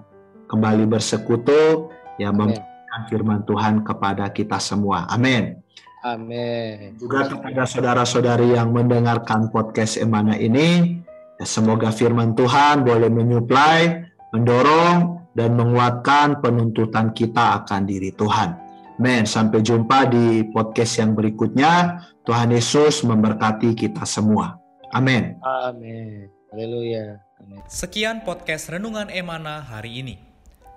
kembali 0.51 0.87
bersekutu 0.87 1.91
yang 2.19 2.35
memberikan 2.35 3.01
firman 3.11 3.43
Tuhan 3.47 3.83
kepada 3.83 4.31
kita 4.31 4.59
semua. 4.59 5.07
Amin. 5.11 5.64
Amin. 6.05 7.01
Juga 7.01 7.33
kepada 7.33 7.65
saudara-saudari 7.65 8.53
yang 8.53 8.77
mendengarkan 8.77 9.49
podcast 9.49 9.97
Emana 9.97 10.37
ini, 10.37 11.01
ya 11.41 11.47
semoga 11.49 11.89
firman 11.89 12.37
Tuhan 12.37 12.85
boleh 12.85 13.09
menyuplai, 13.09 14.05
mendorong, 14.37 15.25
dan 15.33 15.57
menguatkan 15.57 16.45
penuntutan 16.45 17.17
kita 17.17 17.65
akan 17.65 17.89
diri 17.89 18.13
Tuhan. 18.13 18.53
Amin. 19.01 19.25
Sampai 19.25 19.65
jumpa 19.65 20.07
di 20.13 20.45
podcast 20.53 21.01
yang 21.01 21.17
berikutnya. 21.17 22.05
Tuhan 22.29 22.53
Yesus 22.53 23.03
memberkati 23.03 23.73
kita 23.73 24.05
semua. 24.05 24.61
Amin. 24.93 25.41
Amin. 25.43 26.31
Haleluya. 26.53 27.19
Amin. 27.43 27.61
Sekian 27.67 28.23
podcast 28.23 28.71
Renungan 28.71 29.11
Emana 29.11 29.65
hari 29.65 30.05
ini. 30.05 30.15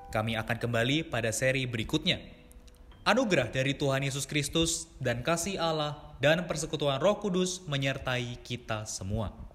Kami 0.10 0.40
akan 0.40 0.58
kembali 0.58 1.12
pada 1.12 1.30
seri 1.36 1.68
berikutnya. 1.70 2.37
Anugerah 3.08 3.48
dari 3.48 3.72
Tuhan 3.72 4.04
Yesus 4.04 4.28
Kristus 4.28 4.92
dan 5.00 5.24
kasih 5.24 5.56
Allah 5.56 5.96
dan 6.20 6.44
persekutuan 6.44 7.00
Roh 7.00 7.16
Kudus 7.24 7.64
menyertai 7.64 8.36
kita 8.44 8.84
semua. 8.84 9.47